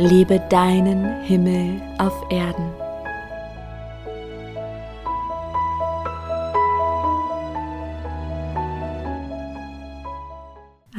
Lebe 0.00 0.38
deinen 0.48 1.22
Himmel 1.22 1.82
auf 1.98 2.14
Erden. 2.30 2.70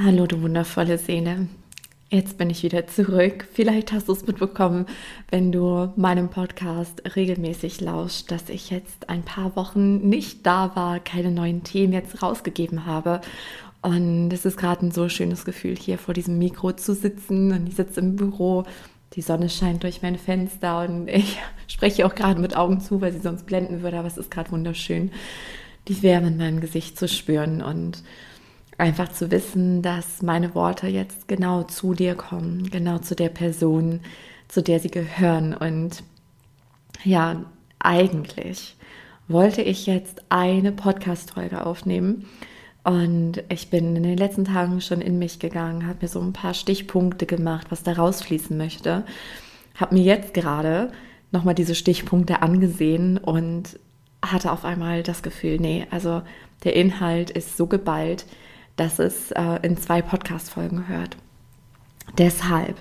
Hallo, 0.04 0.28
du 0.28 0.42
wundervolle 0.42 0.98
Seele. 0.98 1.48
Jetzt 2.10 2.38
bin 2.38 2.50
ich 2.50 2.62
wieder 2.64 2.88
zurück. 2.88 3.48
Vielleicht 3.54 3.94
hast 3.94 4.10
du 4.10 4.12
es 4.12 4.28
mitbekommen, 4.28 4.86
wenn 5.30 5.54
du 5.54 5.94
meinem 5.96 6.28
Podcast 6.30 7.02
regelmäßig 7.16 7.80
lauscht, 7.80 8.30
dass 8.32 8.50
ich 8.50 8.70
jetzt 8.70 9.08
ein 9.08 9.24
paar 9.24 9.56
Wochen 9.56 10.10
nicht 10.10 10.46
da 10.46 10.76
war, 10.76 11.00
keine 11.00 11.32
neuen 11.32 11.64
Themen 11.64 11.94
jetzt 11.94 12.22
rausgegeben 12.22 12.86
habe. 12.86 13.22
Und 13.82 14.32
es 14.32 14.46
ist 14.46 14.58
gerade 14.58 14.86
ein 14.86 14.92
so 14.92 15.08
schönes 15.08 15.46
Gefühl, 15.46 15.76
hier 15.78 15.98
vor 15.98 16.14
diesem 16.14 16.38
Mikro 16.38 16.74
zu 16.74 16.94
sitzen. 16.94 17.52
Und 17.54 17.68
ich 17.68 17.76
sitze 17.76 18.02
im 18.02 18.16
Büro, 18.16 18.66
die 19.14 19.22
Sonne 19.22 19.50
scheint 19.50 19.84
durch 19.84 20.02
meine 20.02 20.18
Fenster 20.18 20.82
und 20.82 21.08
ich 21.08 21.40
spreche 21.68 22.06
auch 22.06 22.16
gerade 22.16 22.40
mit 22.40 22.56
Augen 22.56 22.82
zu, 22.82 23.02
weil 23.02 23.14
sie 23.14 23.20
sonst 23.20 23.46
blenden 23.46 23.82
würde. 23.82 23.98
Aber 23.98 24.08
es 24.08 24.18
ist 24.18 24.32
gerade 24.32 24.52
wunderschön, 24.52 25.12
die 25.88 26.04
Wärme 26.04 26.28
in 26.28 26.38
meinem 26.38 26.60
Gesicht 26.60 26.98
zu 26.98 27.08
spüren 27.08 27.62
und 27.62 28.04
einfach 28.78 29.10
zu 29.10 29.32
wissen, 29.32 29.82
dass 29.82 30.22
meine 30.22 30.56
Worte 30.56 30.88
jetzt 30.88 31.28
genau 31.28 31.64
zu 31.64 31.94
dir 31.94 32.16
kommen, 32.16 32.70
genau 32.70 33.00
zu 33.00 33.16
der 33.16 33.30
Person, 33.30 34.02
zu 34.48 34.62
der 34.62 34.80
sie 34.80 34.92
gehören. 34.92 35.54
Und 35.54 36.04
ja, 37.04 37.46
eigentlich 37.80 38.76
wollte 39.28 39.62
ich 39.62 39.86
jetzt 39.86 40.24
eine 40.30 40.72
Podcast-Folge 40.72 41.66
aufnehmen 41.66 42.26
und 42.84 43.44
ich 43.50 43.70
bin 43.70 43.96
in 43.96 44.04
den 44.04 44.18
letzten 44.18 44.46
Tagen 44.46 44.82
schon 44.82 45.02
in 45.02 45.20
mich 45.20 45.40
gegangen, 45.40 45.86
habe 45.88 46.00
mir 46.02 46.08
so 46.08 46.22
ein 46.22 46.34
paar 46.34 46.54
Stichpunkte 46.54 47.26
gemacht, 47.26 47.68
was 47.70 47.84
da 47.84 47.94
rausfließen 47.94 48.58
möchte. 48.58 49.06
Habe 49.76 49.96
mir 49.96 50.04
jetzt 50.04 50.34
gerade 50.34 50.92
nochmal 51.32 51.56
diese 51.56 51.76
Stichpunkte 51.76 52.42
angesehen 52.42 53.18
und 53.18 53.80
hatte 54.26 54.52
auf 54.52 54.66
einmal 54.66 55.04
das 55.04 55.24
Gefühl, 55.24 55.58
nee, 55.60 55.88
also 55.92 56.22
der 56.64 56.76
Inhalt 56.76 57.30
ist 57.30 57.58
so 57.58 57.68
geballt, 57.68 58.26
dass 58.76 59.00
es 59.00 59.32
äh, 59.32 59.60
in 59.62 59.78
zwei 59.78 60.02
Podcast-Folgen 60.02 60.88
hört. 60.88 61.18
Deshalb 62.18 62.78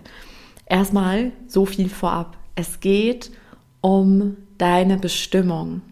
erstmal 0.66 1.32
so 1.46 1.66
viel 1.66 1.88
vorab. 1.88 2.36
Es 2.54 2.80
geht 2.80 3.30
um 3.80 4.36
deine 4.58 4.96
Bestimmung, 4.96 5.82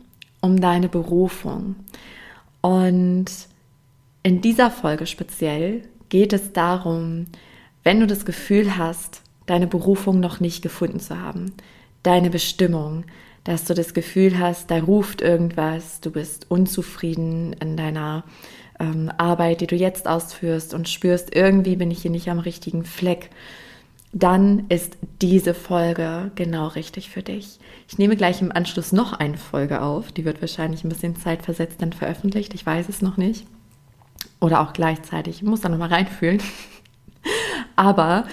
um 0.40 0.60
deine 0.60 0.88
Berufung. 0.88 1.76
Und 2.60 3.30
in 4.26 4.40
dieser 4.40 4.72
Folge 4.72 5.06
speziell 5.06 5.82
geht 6.08 6.32
es 6.32 6.52
darum, 6.52 7.26
wenn 7.84 8.00
du 8.00 8.08
das 8.08 8.24
Gefühl 8.24 8.76
hast, 8.76 9.22
deine 9.46 9.68
Berufung 9.68 10.18
noch 10.18 10.40
nicht 10.40 10.62
gefunden 10.62 10.98
zu 10.98 11.20
haben, 11.20 11.52
deine 12.02 12.28
Bestimmung, 12.28 13.04
dass 13.44 13.66
du 13.66 13.72
das 13.74 13.94
Gefühl 13.94 14.40
hast, 14.40 14.72
da 14.72 14.80
ruft 14.80 15.20
irgendwas, 15.20 16.00
du 16.00 16.10
bist 16.10 16.50
unzufrieden 16.50 17.52
in 17.60 17.76
deiner 17.76 18.24
ähm, 18.80 19.12
Arbeit, 19.16 19.60
die 19.60 19.68
du 19.68 19.76
jetzt 19.76 20.08
ausführst 20.08 20.74
und 20.74 20.88
spürst, 20.88 21.32
irgendwie 21.32 21.76
bin 21.76 21.92
ich 21.92 22.02
hier 22.02 22.10
nicht 22.10 22.28
am 22.28 22.40
richtigen 22.40 22.84
Fleck, 22.84 23.30
dann 24.12 24.64
ist 24.68 24.98
diese 25.22 25.54
Folge 25.54 26.32
genau 26.34 26.66
richtig 26.66 27.10
für 27.10 27.22
dich. 27.22 27.60
Ich 27.86 27.96
nehme 27.96 28.16
gleich 28.16 28.42
im 28.42 28.50
Anschluss 28.50 28.90
noch 28.90 29.12
eine 29.12 29.38
Folge 29.38 29.82
auf, 29.82 30.10
die 30.10 30.24
wird 30.24 30.40
wahrscheinlich 30.40 30.82
ein 30.82 30.88
bisschen 30.88 31.14
zeitversetzt 31.14 31.80
dann 31.80 31.92
veröffentlicht, 31.92 32.54
ich 32.54 32.66
weiß 32.66 32.88
es 32.88 33.02
noch 33.02 33.18
nicht 33.18 33.46
oder 34.40 34.60
auch 34.60 34.72
gleichzeitig. 34.72 35.36
Ich 35.36 35.42
muss 35.42 35.60
da 35.60 35.68
nochmal 35.68 35.88
reinfühlen. 35.88 36.42
Aber 37.76 38.24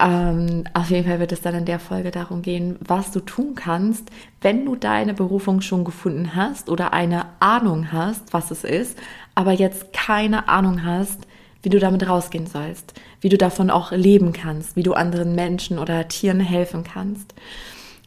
ähm, 0.00 0.64
auf 0.74 0.90
jeden 0.90 1.08
Fall 1.08 1.18
wird 1.18 1.32
es 1.32 1.40
dann 1.40 1.54
in 1.54 1.64
der 1.64 1.80
Folge 1.80 2.10
darum 2.10 2.42
gehen, 2.42 2.76
was 2.80 3.10
du 3.10 3.20
tun 3.20 3.54
kannst, 3.56 4.10
wenn 4.40 4.64
du 4.64 4.76
deine 4.76 5.12
Berufung 5.12 5.60
schon 5.60 5.84
gefunden 5.84 6.36
hast 6.36 6.68
oder 6.70 6.92
eine 6.92 7.26
Ahnung 7.40 7.90
hast, 7.90 8.32
was 8.32 8.50
es 8.50 8.62
ist, 8.62 8.96
aber 9.34 9.52
jetzt 9.52 9.92
keine 9.92 10.48
Ahnung 10.48 10.84
hast, 10.84 11.26
wie 11.62 11.68
du 11.68 11.80
damit 11.80 12.08
rausgehen 12.08 12.46
sollst, 12.46 12.94
wie 13.20 13.28
du 13.28 13.36
davon 13.36 13.70
auch 13.70 13.90
leben 13.90 14.32
kannst, 14.32 14.76
wie 14.76 14.84
du 14.84 14.94
anderen 14.94 15.34
Menschen 15.34 15.78
oder 15.78 16.06
Tieren 16.06 16.40
helfen 16.40 16.84
kannst. 16.84 17.34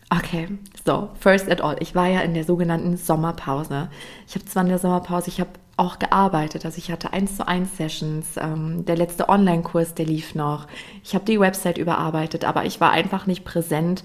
Okay, 0.09 0.47
so, 0.85 1.09
first 1.19 1.49
at 1.49 1.61
all. 1.61 1.75
Ich 1.79 1.95
war 1.95 2.07
ja 2.07 2.21
in 2.21 2.33
der 2.33 2.43
sogenannten 2.43 2.97
Sommerpause. 2.97 3.89
Ich 4.27 4.35
habe 4.35 4.45
zwar 4.45 4.63
in 4.63 4.69
der 4.69 4.79
Sommerpause, 4.79 5.29
ich 5.29 5.39
habe 5.39 5.51
auch 5.81 5.97
gearbeitet. 5.97 6.63
Also 6.63 6.77
ich 6.77 6.91
hatte 6.91 7.11
eins 7.11 7.37
zu 7.37 7.47
eins 7.47 7.75
Sessions. 7.75 8.37
Ähm, 8.37 8.85
der 8.85 8.95
letzte 8.95 9.27
Online-Kurs, 9.29 9.95
der 9.95 10.05
lief 10.05 10.35
noch. 10.35 10.67
Ich 11.03 11.15
habe 11.15 11.25
die 11.25 11.39
Website 11.39 11.79
überarbeitet, 11.79 12.45
aber 12.45 12.65
ich 12.65 12.79
war 12.79 12.91
einfach 12.91 13.25
nicht 13.25 13.43
präsent 13.43 14.03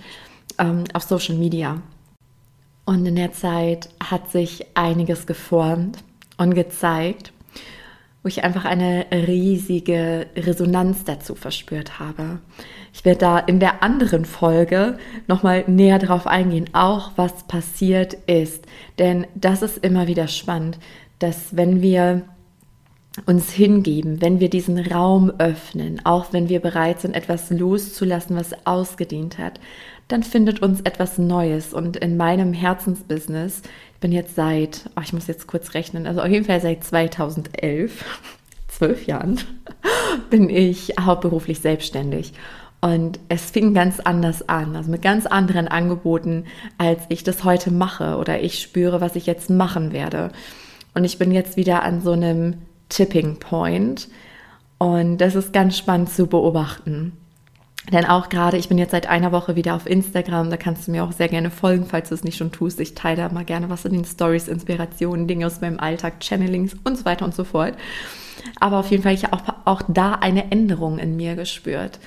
ähm, 0.58 0.84
auf 0.94 1.02
Social 1.02 1.36
Media. 1.36 1.82
Und 2.86 3.04
in 3.04 3.16
der 3.16 3.32
Zeit 3.32 3.90
hat 4.02 4.30
sich 4.30 4.66
einiges 4.74 5.26
geformt 5.26 5.98
und 6.38 6.54
gezeigt, 6.54 7.32
wo 8.22 8.28
ich 8.28 8.42
einfach 8.42 8.64
eine 8.64 9.06
riesige 9.12 10.28
Resonanz 10.34 11.04
dazu 11.04 11.34
verspürt 11.34 11.98
habe. 11.98 12.38
Ich 12.94 13.04
werde 13.04 13.18
da 13.18 13.38
in 13.38 13.60
der 13.60 13.82
anderen 13.82 14.24
Folge 14.24 14.96
nochmal 15.26 15.64
näher 15.66 15.98
drauf 15.98 16.26
eingehen, 16.26 16.70
auch 16.72 17.10
was 17.16 17.46
passiert 17.46 18.14
ist. 18.26 18.64
Denn 18.98 19.26
das 19.34 19.60
ist 19.60 19.78
immer 19.78 20.06
wieder 20.06 20.26
spannend 20.26 20.78
dass 21.18 21.56
wenn 21.56 21.82
wir 21.82 22.22
uns 23.24 23.50
hingeben, 23.50 24.20
wenn 24.20 24.40
wir 24.40 24.50
diesen 24.50 24.78
Raum 24.78 25.32
öffnen, 25.38 26.04
auch 26.04 26.32
wenn 26.32 26.48
wir 26.48 26.60
bereit 26.60 27.00
sind, 27.00 27.14
etwas 27.14 27.50
loszulassen, 27.50 28.36
was 28.36 28.66
ausgedient 28.66 29.38
hat, 29.38 29.58
dann 30.08 30.22
findet 30.22 30.60
uns 30.60 30.82
etwas 30.82 31.16
Neues. 31.16 31.72
Und 31.72 31.96
in 31.96 32.16
meinem 32.16 32.52
Herzensbusiness, 32.52 33.62
ich 33.94 34.00
bin 34.00 34.12
jetzt 34.12 34.34
seit, 34.34 34.90
oh, 34.96 35.00
ich 35.02 35.12
muss 35.12 35.26
jetzt 35.26 35.46
kurz 35.46 35.74
rechnen, 35.74 36.06
also 36.06 36.20
auf 36.20 36.28
jeden 36.28 36.44
Fall 36.44 36.60
seit 36.60 36.84
2011, 36.84 38.04
zwölf 38.68 39.06
Jahren, 39.06 39.40
bin 40.30 40.50
ich 40.50 40.94
hauptberuflich 41.00 41.60
selbstständig. 41.60 42.34
Und 42.82 43.18
es 43.30 43.50
fing 43.50 43.72
ganz 43.72 44.00
anders 44.00 44.48
an, 44.48 44.76
also 44.76 44.90
mit 44.90 45.00
ganz 45.00 45.24
anderen 45.24 45.66
Angeboten, 45.66 46.44
als 46.76 47.00
ich 47.08 47.24
das 47.24 47.42
heute 47.42 47.70
mache 47.70 48.16
oder 48.18 48.42
ich 48.42 48.60
spüre, 48.60 49.00
was 49.00 49.16
ich 49.16 49.26
jetzt 49.26 49.48
machen 49.48 49.92
werde. 49.92 50.30
Und 50.96 51.04
ich 51.04 51.18
bin 51.18 51.30
jetzt 51.30 51.58
wieder 51.58 51.82
an 51.82 52.00
so 52.00 52.12
einem 52.12 52.54
Tipping 52.88 53.36
Point. 53.36 54.08
Und 54.78 55.18
das 55.18 55.34
ist 55.34 55.52
ganz 55.52 55.76
spannend 55.76 56.08
zu 56.08 56.26
beobachten. 56.26 57.12
Denn 57.92 58.06
auch 58.06 58.30
gerade, 58.30 58.56
ich 58.56 58.70
bin 58.70 58.78
jetzt 58.78 58.92
seit 58.92 59.06
einer 59.06 59.30
Woche 59.30 59.56
wieder 59.56 59.74
auf 59.74 59.86
Instagram, 59.86 60.48
da 60.48 60.56
kannst 60.56 60.88
du 60.88 60.92
mir 60.92 61.04
auch 61.04 61.12
sehr 61.12 61.28
gerne 61.28 61.50
folgen, 61.50 61.84
falls 61.84 62.08
du 62.08 62.14
es 62.14 62.24
nicht 62.24 62.38
schon 62.38 62.50
tust. 62.50 62.80
Ich 62.80 62.94
teile 62.94 63.18
da 63.18 63.28
mal 63.28 63.44
gerne 63.44 63.68
was 63.68 63.84
in 63.84 63.92
den 63.92 64.06
Stories, 64.06 64.48
Inspirationen, 64.48 65.28
Dinge 65.28 65.46
aus 65.46 65.60
meinem 65.60 65.78
Alltag, 65.78 66.20
Channelings 66.20 66.74
und 66.82 66.96
so 66.96 67.04
weiter 67.04 67.26
und 67.26 67.34
so 67.34 67.44
fort. 67.44 67.74
Aber 68.58 68.78
auf 68.78 68.90
jeden 68.90 69.02
Fall, 69.02 69.12
ich 69.14 69.24
habe 69.24 69.36
auch, 69.36 69.54
auch 69.66 69.82
da 69.88 70.14
eine 70.14 70.50
Änderung 70.50 70.98
in 70.98 71.14
mir 71.14 71.36
gespürt. 71.36 72.00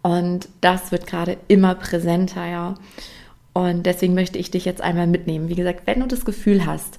Und 0.00 0.48
das 0.62 0.90
wird 0.90 1.06
gerade 1.06 1.36
immer 1.48 1.74
präsenter, 1.74 2.46
ja. 2.46 2.74
Und 3.52 3.84
deswegen 3.84 4.14
möchte 4.14 4.38
ich 4.38 4.50
dich 4.50 4.64
jetzt 4.64 4.80
einmal 4.80 5.06
mitnehmen. 5.06 5.50
Wie 5.50 5.54
gesagt, 5.54 5.82
wenn 5.84 6.00
du 6.00 6.06
das 6.06 6.24
Gefühl 6.24 6.64
hast, 6.64 6.98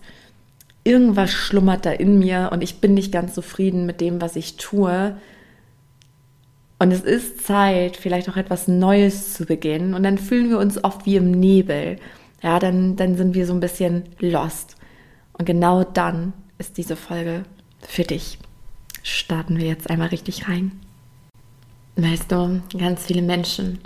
irgendwas 0.84 1.32
schlummert 1.32 1.86
da 1.86 1.92
in 1.92 2.20
mir 2.20 2.50
und 2.52 2.62
ich 2.62 2.80
bin 2.80 2.94
nicht 2.94 3.12
ganz 3.12 3.34
zufrieden 3.34 3.86
mit 3.86 4.02
dem, 4.02 4.22
was 4.22 4.36
ich 4.36 4.58
tue. 4.58 5.16
Und 6.80 6.92
es 6.92 7.02
ist 7.02 7.46
Zeit, 7.46 7.96
vielleicht 7.96 8.30
auch 8.30 8.36
etwas 8.36 8.68
Neues 8.68 9.34
zu 9.34 9.46
beginnen. 9.46 9.94
Und 9.94 10.04
dann 10.04 10.18
fühlen 10.18 10.50
wir 10.50 10.60
uns 10.60 10.84
oft 10.84 11.06
wie 11.06 11.16
im 11.16 11.32
Nebel. 11.32 11.98
Ja, 12.42 12.60
dann, 12.60 12.98
dann 12.98 13.16
sind 13.16 13.36
wir 13.36 13.48
so 13.48 13.54
ein 13.54 13.62
bisschen 13.62 14.04
lost. 14.20 14.76
Und 15.38 15.46
genau 15.46 15.84
dann 15.84 16.34
ist 16.58 16.78
diese 16.78 16.98
Folge 16.98 17.44
für 17.88 18.04
dich. 18.04 18.38
Starten 19.02 19.58
wir 19.58 19.68
jetzt 19.68 19.90
einmal 19.90 20.10
richtig 20.10 20.50
rein. 20.50 20.72
Weißt 21.96 22.32
du, 22.32 22.62
ganz 22.78 23.06
viele 23.06 23.22
Menschen, 23.22 23.80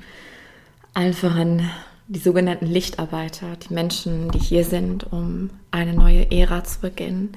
einfach 0.93 1.35
an 1.35 1.69
die 2.07 2.19
sogenannten 2.19 2.67
Lichtarbeiter, 2.67 3.55
die 3.57 3.73
Menschen, 3.73 4.31
die 4.31 4.39
hier 4.39 4.63
sind, 4.63 5.11
um 5.11 5.49
eine 5.71 5.93
neue 5.93 6.31
Ära 6.31 6.63
zu 6.63 6.79
beginnen, 6.79 7.33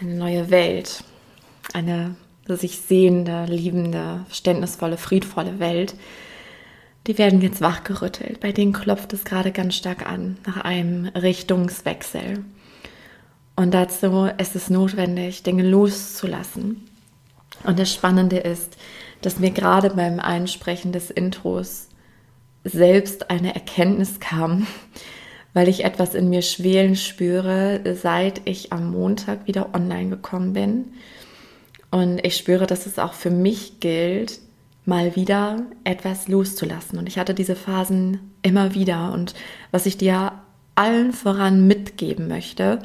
eine 0.00 0.14
neue 0.14 0.50
Welt, 0.50 1.04
eine 1.72 2.16
sich 2.48 2.78
sehende, 2.78 3.44
liebende, 3.46 4.24
verständnisvolle, 4.26 4.98
friedvolle 4.98 5.58
Welt, 5.58 5.94
die 7.06 7.18
werden 7.18 7.40
jetzt 7.40 7.60
wachgerüttelt. 7.60 8.40
Bei 8.40 8.52
denen 8.52 8.72
klopft 8.72 9.12
es 9.12 9.24
gerade 9.24 9.52
ganz 9.52 9.74
stark 9.74 10.08
an 10.08 10.36
nach 10.46 10.58
einem 10.58 11.06
Richtungswechsel. 11.06 12.44
Und 13.56 13.74
dazu 13.74 14.28
ist 14.38 14.54
es 14.54 14.70
notwendig, 14.70 15.42
Dinge 15.42 15.68
loszulassen. 15.68 16.88
Und 17.64 17.78
das 17.78 17.92
Spannende 17.92 18.38
ist, 18.38 18.76
dass 19.22 19.38
mir 19.38 19.50
gerade 19.50 19.90
beim 19.90 20.20
Einsprechen 20.20 20.92
des 20.92 21.10
Intros 21.10 21.88
selbst 22.66 23.30
eine 23.30 23.54
Erkenntnis 23.54 24.20
kam, 24.20 24.66
weil 25.54 25.68
ich 25.68 25.84
etwas 25.84 26.14
in 26.14 26.28
mir 26.28 26.42
schwelen 26.42 26.96
spüre, 26.96 27.80
seit 27.94 28.42
ich 28.44 28.72
am 28.72 28.90
Montag 28.90 29.46
wieder 29.46 29.74
online 29.74 30.10
gekommen 30.10 30.52
bin. 30.52 30.92
Und 31.90 32.24
ich 32.26 32.36
spüre, 32.36 32.66
dass 32.66 32.86
es 32.86 32.98
auch 32.98 33.14
für 33.14 33.30
mich 33.30 33.80
gilt, 33.80 34.40
mal 34.84 35.16
wieder 35.16 35.62
etwas 35.84 36.28
loszulassen. 36.28 36.98
Und 36.98 37.08
ich 37.08 37.18
hatte 37.18 37.34
diese 37.34 37.56
Phasen 37.56 38.32
immer 38.42 38.74
wieder. 38.74 39.12
Und 39.12 39.34
was 39.70 39.86
ich 39.86 39.96
dir 39.96 40.32
allen 40.74 41.12
voran 41.12 41.66
mitgeben 41.66 42.28
möchte, 42.28 42.80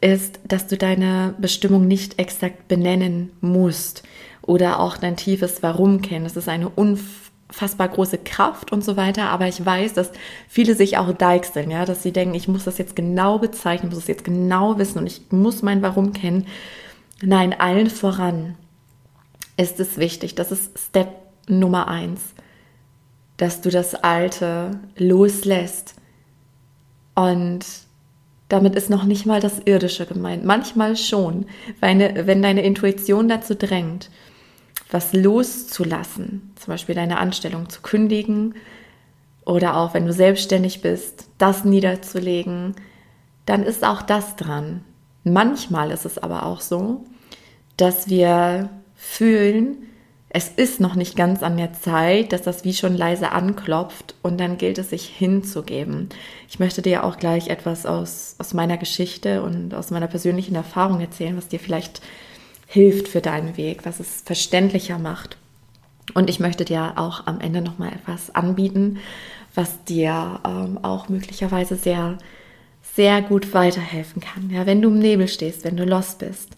ist, 0.00 0.40
dass 0.46 0.66
du 0.66 0.76
deine 0.76 1.34
Bestimmung 1.38 1.86
nicht 1.86 2.18
exakt 2.18 2.68
benennen 2.68 3.30
musst 3.40 4.02
oder 4.42 4.80
auch 4.80 4.96
dein 4.96 5.16
tiefes 5.16 5.62
Warum 5.62 6.02
kennen. 6.02 6.24
Das 6.24 6.36
ist 6.36 6.48
eine 6.48 6.70
unfassbar 7.50 7.88
große 7.88 8.18
Kraft 8.18 8.72
und 8.72 8.84
so 8.84 8.96
weiter. 8.96 9.28
Aber 9.28 9.46
ich 9.46 9.64
weiß, 9.64 9.94
dass 9.94 10.12
viele 10.48 10.74
sich 10.74 10.96
auch 10.96 11.12
deichseln, 11.12 11.70
ja, 11.70 11.84
dass 11.84 12.02
sie 12.02 12.12
denken, 12.12 12.34
ich 12.34 12.48
muss 12.48 12.64
das 12.64 12.78
jetzt 12.78 12.96
genau 12.96 13.38
bezeichnen, 13.38 13.88
ich 13.88 13.94
muss 13.94 14.04
es 14.04 14.08
jetzt 14.08 14.24
genau 14.24 14.78
wissen 14.78 14.98
und 14.98 15.06
ich 15.06 15.22
muss 15.30 15.62
mein 15.62 15.82
Warum 15.82 16.12
kennen. 16.12 16.46
Nein, 17.22 17.52
allen 17.58 17.90
voran 17.90 18.56
ist 19.56 19.78
es 19.80 19.98
wichtig, 19.98 20.34
das 20.34 20.52
ist 20.52 20.78
Step 20.78 21.08
Nummer 21.48 21.88
eins, 21.88 22.34
dass 23.36 23.60
du 23.60 23.70
das 23.70 23.94
Alte 23.94 24.80
loslässt 24.96 25.94
und 27.14 27.66
damit 28.48 28.74
ist 28.74 28.90
noch 28.90 29.04
nicht 29.04 29.26
mal 29.26 29.40
das 29.40 29.60
Irdische 29.64 30.06
gemeint. 30.06 30.44
Manchmal 30.44 30.96
schon, 30.96 31.46
wenn 31.80 32.42
deine 32.42 32.62
Intuition 32.62 33.28
dazu 33.28 33.54
drängt, 33.54 34.10
was 34.90 35.12
loszulassen, 35.12 36.52
zum 36.56 36.72
Beispiel 36.72 36.94
deine 36.94 37.18
Anstellung 37.18 37.68
zu 37.68 37.82
kündigen 37.82 38.54
oder 39.44 39.76
auch 39.76 39.94
wenn 39.94 40.06
du 40.06 40.12
selbstständig 40.12 40.82
bist, 40.82 41.28
das 41.38 41.64
niederzulegen, 41.64 42.74
dann 43.46 43.62
ist 43.62 43.84
auch 43.84 44.02
das 44.02 44.36
dran. 44.36 44.84
Manchmal 45.24 45.90
ist 45.90 46.06
es 46.06 46.18
aber 46.18 46.46
auch 46.46 46.60
so, 46.60 47.04
dass 47.76 48.08
wir 48.08 48.70
fühlen, 48.94 49.86
es 50.32 50.48
ist 50.48 50.78
noch 50.78 50.94
nicht 50.94 51.16
ganz 51.16 51.42
an 51.42 51.56
der 51.56 51.72
Zeit, 51.72 52.32
dass 52.32 52.42
das 52.42 52.64
wie 52.64 52.72
schon 52.72 52.96
leise 52.96 53.32
anklopft 53.32 54.14
und 54.22 54.38
dann 54.38 54.58
gilt 54.58 54.78
es, 54.78 54.90
sich 54.90 55.06
hinzugeben. 55.06 56.08
Ich 56.48 56.60
möchte 56.60 56.82
dir 56.82 57.02
auch 57.02 57.16
gleich 57.16 57.48
etwas 57.48 57.84
aus, 57.84 58.36
aus 58.38 58.54
meiner 58.54 58.76
Geschichte 58.76 59.42
und 59.42 59.74
aus 59.74 59.90
meiner 59.90 60.06
persönlichen 60.06 60.54
Erfahrung 60.54 61.00
erzählen, 61.00 61.36
was 61.36 61.48
dir 61.48 61.58
vielleicht 61.58 62.00
hilft 62.72 63.08
für 63.08 63.20
deinen 63.20 63.56
Weg, 63.56 63.84
was 63.84 63.98
es 63.98 64.22
verständlicher 64.24 64.96
macht. 64.96 65.36
Und 66.14 66.30
ich 66.30 66.38
möchte 66.38 66.64
dir 66.64 66.92
auch 66.94 67.26
am 67.26 67.40
Ende 67.40 67.62
nochmal 67.62 67.92
etwas 67.92 68.32
anbieten, 68.32 68.98
was 69.56 69.82
dir 69.82 70.38
ähm, 70.46 70.78
auch 70.82 71.08
möglicherweise 71.08 71.74
sehr, 71.74 72.18
sehr 72.94 73.22
gut 73.22 73.54
weiterhelfen 73.54 74.22
kann. 74.22 74.50
Ja, 74.50 74.66
wenn 74.66 74.80
du 74.80 74.88
im 74.88 75.00
Nebel 75.00 75.26
stehst, 75.26 75.64
wenn 75.64 75.76
du 75.76 75.84
lost 75.84 76.20
bist. 76.20 76.50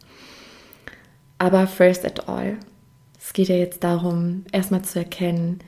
Aber 1.38 1.66
first 1.66 2.04
at 2.04 2.28
all, 2.28 2.58
es 3.18 3.32
geht 3.32 3.48
ja 3.48 3.56
jetzt 3.56 3.82
darum, 3.82 4.44
erstmal 4.52 4.82
zu 4.82 4.98
erkennen, 4.98 5.60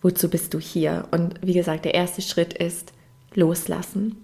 wozu 0.00 0.30
bist 0.30 0.54
du 0.54 0.58
hier. 0.58 1.06
Und 1.10 1.34
wie 1.42 1.52
gesagt, 1.52 1.84
der 1.84 1.92
erste 1.92 2.22
Schritt 2.22 2.54
ist 2.54 2.94
loslassen. 3.34 4.21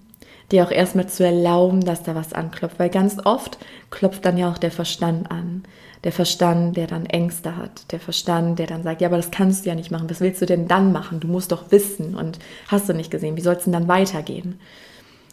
Dir 0.50 0.64
auch 0.64 0.70
erstmal 0.70 1.08
zu 1.08 1.24
erlauben, 1.24 1.84
dass 1.84 2.02
da 2.02 2.14
was 2.14 2.32
anklopft. 2.32 2.78
Weil 2.78 2.90
ganz 2.90 3.18
oft 3.24 3.58
klopft 3.90 4.24
dann 4.24 4.38
ja 4.38 4.50
auch 4.50 4.58
der 4.58 4.70
Verstand 4.70 5.30
an. 5.30 5.64
Der 6.04 6.12
Verstand, 6.12 6.76
der 6.76 6.86
dann 6.86 7.06
Ängste 7.06 7.56
hat. 7.56 7.90
Der 7.92 8.00
Verstand, 8.00 8.58
der 8.58 8.66
dann 8.66 8.82
sagt, 8.82 9.00
ja, 9.00 9.08
aber 9.08 9.16
das 9.16 9.30
kannst 9.30 9.64
du 9.64 9.68
ja 9.68 9.74
nicht 9.74 9.90
machen. 9.90 10.08
Was 10.08 10.20
willst 10.20 10.40
du 10.40 10.46
denn 10.46 10.68
dann 10.68 10.92
machen? 10.92 11.20
Du 11.20 11.28
musst 11.28 11.52
doch 11.52 11.70
wissen 11.70 12.14
und 12.14 12.38
hast 12.68 12.88
du 12.88 12.94
nicht 12.94 13.10
gesehen. 13.10 13.36
Wie 13.36 13.42
soll 13.42 13.56
es 13.56 13.64
denn 13.64 13.72
dann 13.72 13.88
weitergehen? 13.88 14.60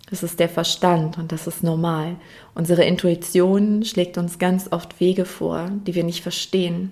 Das 0.09 0.21
ist 0.21 0.39
der 0.39 0.49
Verstand 0.49 1.17
und 1.17 1.31
das 1.31 1.47
ist 1.47 1.63
normal. 1.63 2.15
Unsere 2.53 2.83
Intuition 2.83 3.83
schlägt 3.85 4.17
uns 4.17 4.37
ganz 4.37 4.71
oft 4.71 4.99
Wege 4.99 5.25
vor, 5.25 5.69
die 5.85 5.95
wir 5.95 6.03
nicht 6.03 6.21
verstehen 6.21 6.91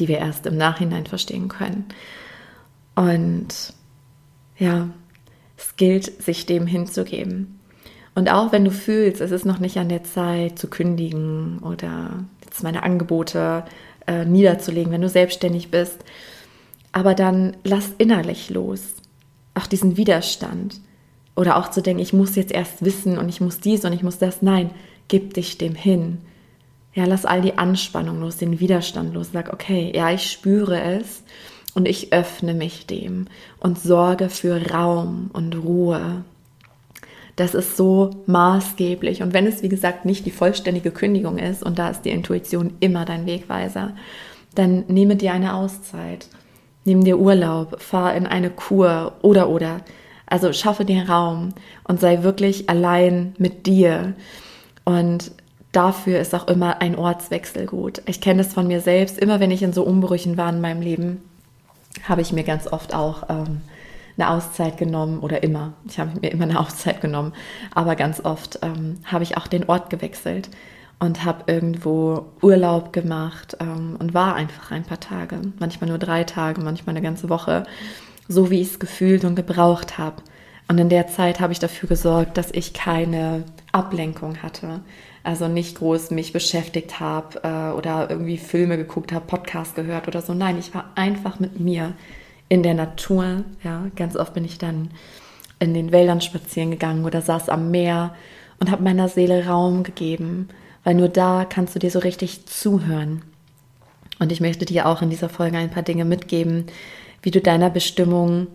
die 0.00 0.08
wir 0.08 0.18
erst 0.18 0.46
im 0.46 0.56
Nachhinein 0.56 1.06
verstehen 1.06 1.48
können. 1.48 1.84
Und 2.96 3.74
ja, 4.58 4.88
es 5.60 5.76
gilt, 5.76 6.22
sich 6.22 6.46
dem 6.46 6.66
hinzugeben. 6.66 7.60
Und 8.14 8.30
auch 8.30 8.52
wenn 8.52 8.64
du 8.64 8.70
fühlst, 8.70 9.20
es 9.20 9.30
ist 9.30 9.44
noch 9.46 9.60
nicht 9.60 9.76
an 9.76 9.88
der 9.88 10.04
Zeit 10.04 10.58
zu 10.58 10.68
kündigen 10.68 11.60
oder 11.60 12.24
jetzt 12.44 12.62
meine 12.62 12.82
Angebote 12.82 13.64
äh, 14.06 14.24
niederzulegen, 14.24 14.92
wenn 14.92 15.00
du 15.00 15.08
selbstständig 15.08 15.70
bist, 15.70 16.04
aber 16.92 17.14
dann 17.14 17.56
lass 17.62 17.92
innerlich 17.98 18.50
los. 18.50 18.94
Auch 19.54 19.66
diesen 19.66 19.96
Widerstand. 19.96 20.80
Oder 21.36 21.56
auch 21.56 21.70
zu 21.70 21.80
denken, 21.80 22.02
ich 22.02 22.12
muss 22.12 22.34
jetzt 22.34 22.52
erst 22.52 22.84
wissen 22.84 23.16
und 23.16 23.28
ich 23.28 23.40
muss 23.40 23.60
dies 23.60 23.84
und 23.84 23.92
ich 23.92 24.02
muss 24.02 24.18
das. 24.18 24.42
Nein, 24.42 24.70
gib 25.08 25.34
dich 25.34 25.58
dem 25.58 25.74
hin. 25.74 26.18
Ja, 26.92 27.04
lass 27.04 27.24
all 27.24 27.40
die 27.40 27.56
Anspannung 27.56 28.20
los, 28.20 28.36
den 28.36 28.58
Widerstand 28.58 29.14
los. 29.14 29.28
Sag, 29.32 29.52
okay, 29.52 29.92
ja, 29.94 30.10
ich 30.10 30.30
spüre 30.30 30.80
es 30.80 31.22
und 31.74 31.86
ich 31.86 32.12
öffne 32.12 32.54
mich 32.54 32.86
dem 32.86 33.26
und 33.58 33.78
sorge 33.78 34.28
für 34.28 34.70
Raum 34.70 35.30
und 35.32 35.54
Ruhe. 35.56 36.24
Das 37.36 37.54
ist 37.54 37.76
so 37.76 38.10
maßgeblich. 38.26 39.22
Und 39.22 39.32
wenn 39.32 39.46
es, 39.46 39.62
wie 39.62 39.68
gesagt, 39.68 40.04
nicht 40.04 40.26
die 40.26 40.30
vollständige 40.30 40.90
Kündigung 40.90 41.38
ist, 41.38 41.62
und 41.62 41.78
da 41.78 41.88
ist 41.88 42.02
die 42.02 42.10
Intuition 42.10 42.74
immer 42.80 43.04
dein 43.04 43.24
Wegweiser, 43.24 43.92
dann 44.54 44.84
nehme 44.88 45.16
dir 45.16 45.32
eine 45.32 45.54
Auszeit. 45.54 46.28
Nimm 46.84 47.04
dir 47.04 47.18
Urlaub, 47.18 47.80
fahr 47.80 48.14
in 48.14 48.26
eine 48.26 48.50
Kur 48.50 49.14
oder 49.22 49.48
oder. 49.48 49.80
Also 50.26 50.52
schaffe 50.52 50.84
dir 50.84 51.08
Raum 51.08 51.50
und 51.84 52.00
sei 52.00 52.22
wirklich 52.22 52.68
allein 52.68 53.34
mit 53.38 53.66
dir. 53.66 54.14
Und 54.84 55.32
dafür 55.72 56.20
ist 56.20 56.34
auch 56.34 56.48
immer 56.48 56.80
ein 56.80 56.96
Ortswechsel 56.96 57.66
gut. 57.66 58.02
Ich 58.06 58.20
kenne 58.20 58.42
es 58.42 58.52
von 58.52 58.66
mir 58.66 58.80
selbst. 58.80 59.18
Immer 59.18 59.40
wenn 59.40 59.50
ich 59.50 59.62
in 59.62 59.72
so 59.72 59.82
Umbrüchen 59.82 60.36
war 60.36 60.50
in 60.50 60.60
meinem 60.60 60.82
Leben, 60.82 61.22
habe 62.08 62.22
ich 62.22 62.32
mir 62.32 62.44
ganz 62.44 62.66
oft 62.66 62.94
auch 62.94 63.28
ähm, 63.28 63.62
eine 64.16 64.30
Auszeit 64.30 64.76
genommen 64.76 65.20
oder 65.20 65.42
immer. 65.42 65.72
Ich 65.86 65.98
habe 65.98 66.18
mir 66.20 66.30
immer 66.30 66.44
eine 66.44 66.60
Auszeit 66.60 67.00
genommen, 67.00 67.32
aber 67.74 67.96
ganz 67.96 68.20
oft 68.24 68.58
ähm, 68.62 68.98
habe 69.04 69.24
ich 69.24 69.36
auch 69.36 69.46
den 69.46 69.68
Ort 69.68 69.90
gewechselt 69.90 70.50
und 70.98 71.24
habe 71.24 71.50
irgendwo 71.50 72.26
Urlaub 72.42 72.92
gemacht 72.92 73.56
ähm, 73.60 73.96
und 73.98 74.14
war 74.14 74.34
einfach 74.34 74.70
ein 74.70 74.84
paar 74.84 75.00
Tage, 75.00 75.40
manchmal 75.58 75.88
nur 75.88 75.98
drei 75.98 76.24
Tage, 76.24 76.60
manchmal 76.60 76.94
eine 76.94 77.04
ganze 77.04 77.28
Woche, 77.28 77.64
so 78.28 78.50
wie 78.50 78.60
ich 78.60 78.68
es 78.68 78.78
gefühlt 78.78 79.24
und 79.24 79.34
gebraucht 79.34 79.98
habe. 79.98 80.22
Und 80.68 80.78
in 80.78 80.88
der 80.88 81.08
Zeit 81.08 81.40
habe 81.40 81.52
ich 81.52 81.58
dafür 81.58 81.88
gesorgt, 81.88 82.36
dass 82.36 82.52
ich 82.52 82.74
keine 82.74 83.44
Ablenkung 83.72 84.42
hatte. 84.42 84.82
Also 85.22 85.48
nicht 85.48 85.76
groß 85.78 86.10
mich 86.12 86.32
beschäftigt 86.32 86.98
habe 86.98 87.40
äh, 87.42 87.76
oder 87.76 88.08
irgendwie 88.08 88.38
Filme 88.38 88.76
geguckt 88.78 89.12
habe, 89.12 89.26
Podcast 89.26 89.74
gehört 89.74 90.08
oder 90.08 90.22
so. 90.22 90.32
Nein, 90.32 90.58
ich 90.58 90.74
war 90.74 90.92
einfach 90.94 91.38
mit 91.40 91.60
mir 91.60 91.92
in 92.48 92.62
der 92.62 92.74
Natur. 92.74 93.44
Ja, 93.62 93.86
ganz 93.96 94.16
oft 94.16 94.34
bin 94.34 94.44
ich 94.44 94.58
dann 94.58 94.90
in 95.58 95.74
den 95.74 95.92
Wäldern 95.92 96.22
spazieren 96.22 96.70
gegangen 96.70 97.04
oder 97.04 97.20
saß 97.20 97.50
am 97.50 97.70
Meer 97.70 98.14
und 98.58 98.70
habe 98.70 98.82
meiner 98.82 99.08
Seele 99.08 99.46
Raum 99.46 99.82
gegeben, 99.82 100.48
weil 100.84 100.94
nur 100.94 101.08
da 101.08 101.44
kannst 101.44 101.74
du 101.74 101.78
dir 101.78 101.90
so 101.90 101.98
richtig 101.98 102.46
zuhören. 102.46 103.22
Und 104.18 104.32
ich 104.32 104.40
möchte 104.40 104.64
dir 104.64 104.86
auch 104.86 105.02
in 105.02 105.10
dieser 105.10 105.28
Folge 105.28 105.58
ein 105.58 105.70
paar 105.70 105.82
Dinge 105.82 106.04
mitgeben, 106.04 106.66
wie 107.22 107.30
du 107.30 107.40
deiner 107.40 107.70
Bestimmung 107.70 108.46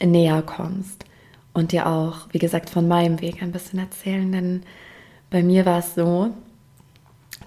näher 0.00 0.42
kommst 0.42 1.04
und 1.52 1.72
dir 1.72 1.86
auch, 1.86 2.28
wie 2.32 2.38
gesagt, 2.38 2.70
von 2.70 2.88
meinem 2.88 3.20
Weg 3.20 3.42
ein 3.42 3.52
bisschen 3.52 3.78
erzählen, 3.78 4.30
denn 4.32 4.62
bei 5.34 5.42
mir 5.42 5.66
war 5.66 5.80
es 5.80 5.96
so, 5.96 6.30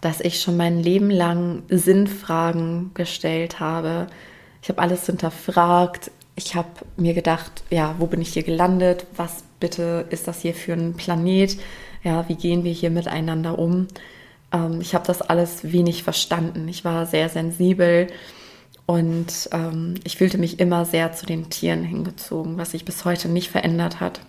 dass 0.01 0.19
ich 0.19 0.41
schon 0.41 0.57
mein 0.57 0.83
Leben 0.83 1.09
lang 1.09 1.63
Sinnfragen 1.69 2.91
gestellt 2.95 3.61
habe. 3.61 4.07
Ich 4.61 4.67
habe 4.67 4.81
alles 4.81 5.05
hinterfragt. 5.05 6.11
Ich 6.35 6.53
habe 6.53 6.67
mir 6.97 7.13
gedacht, 7.13 7.63
ja, 7.69 7.95
wo 7.97 8.07
bin 8.07 8.19
ich 8.19 8.33
hier 8.33 8.43
gelandet? 8.43 9.07
Was 9.15 9.45
bitte 9.61 10.05
ist 10.09 10.27
das 10.27 10.41
hier 10.41 10.53
für 10.53 10.73
ein 10.73 10.95
Planet? 10.95 11.57
Ja, 12.03 12.27
wie 12.27 12.35
gehen 12.35 12.65
wir 12.65 12.73
hier 12.73 12.89
miteinander 12.89 13.57
um? 13.57 13.87
Ähm, 14.51 14.81
ich 14.81 14.93
habe 14.93 15.07
das 15.07 15.21
alles 15.21 15.71
wenig 15.71 16.03
verstanden. 16.03 16.67
Ich 16.67 16.83
war 16.83 17.05
sehr 17.05 17.29
sensibel 17.29 18.07
und 18.85 19.47
ähm, 19.53 19.93
ich 20.03 20.17
fühlte 20.17 20.37
mich 20.37 20.59
immer 20.59 20.83
sehr 20.83 21.13
zu 21.13 21.25
den 21.25 21.49
Tieren 21.49 21.85
hingezogen, 21.85 22.57
was 22.57 22.71
sich 22.71 22.83
bis 22.83 23.05
heute 23.05 23.29
nicht 23.29 23.49
verändert 23.49 24.01
hat. 24.01 24.19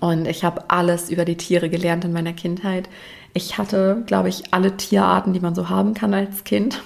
Und 0.00 0.26
ich 0.26 0.44
habe 0.44 0.70
alles 0.70 1.10
über 1.10 1.24
die 1.24 1.36
Tiere 1.36 1.68
gelernt 1.68 2.04
in 2.04 2.12
meiner 2.12 2.32
Kindheit. 2.32 2.88
Ich 3.34 3.58
hatte, 3.58 4.02
glaube 4.06 4.28
ich, 4.28 4.52
alle 4.52 4.76
Tierarten, 4.76 5.32
die 5.32 5.40
man 5.40 5.54
so 5.54 5.68
haben 5.68 5.94
kann 5.94 6.14
als 6.14 6.44
Kind. 6.44 6.82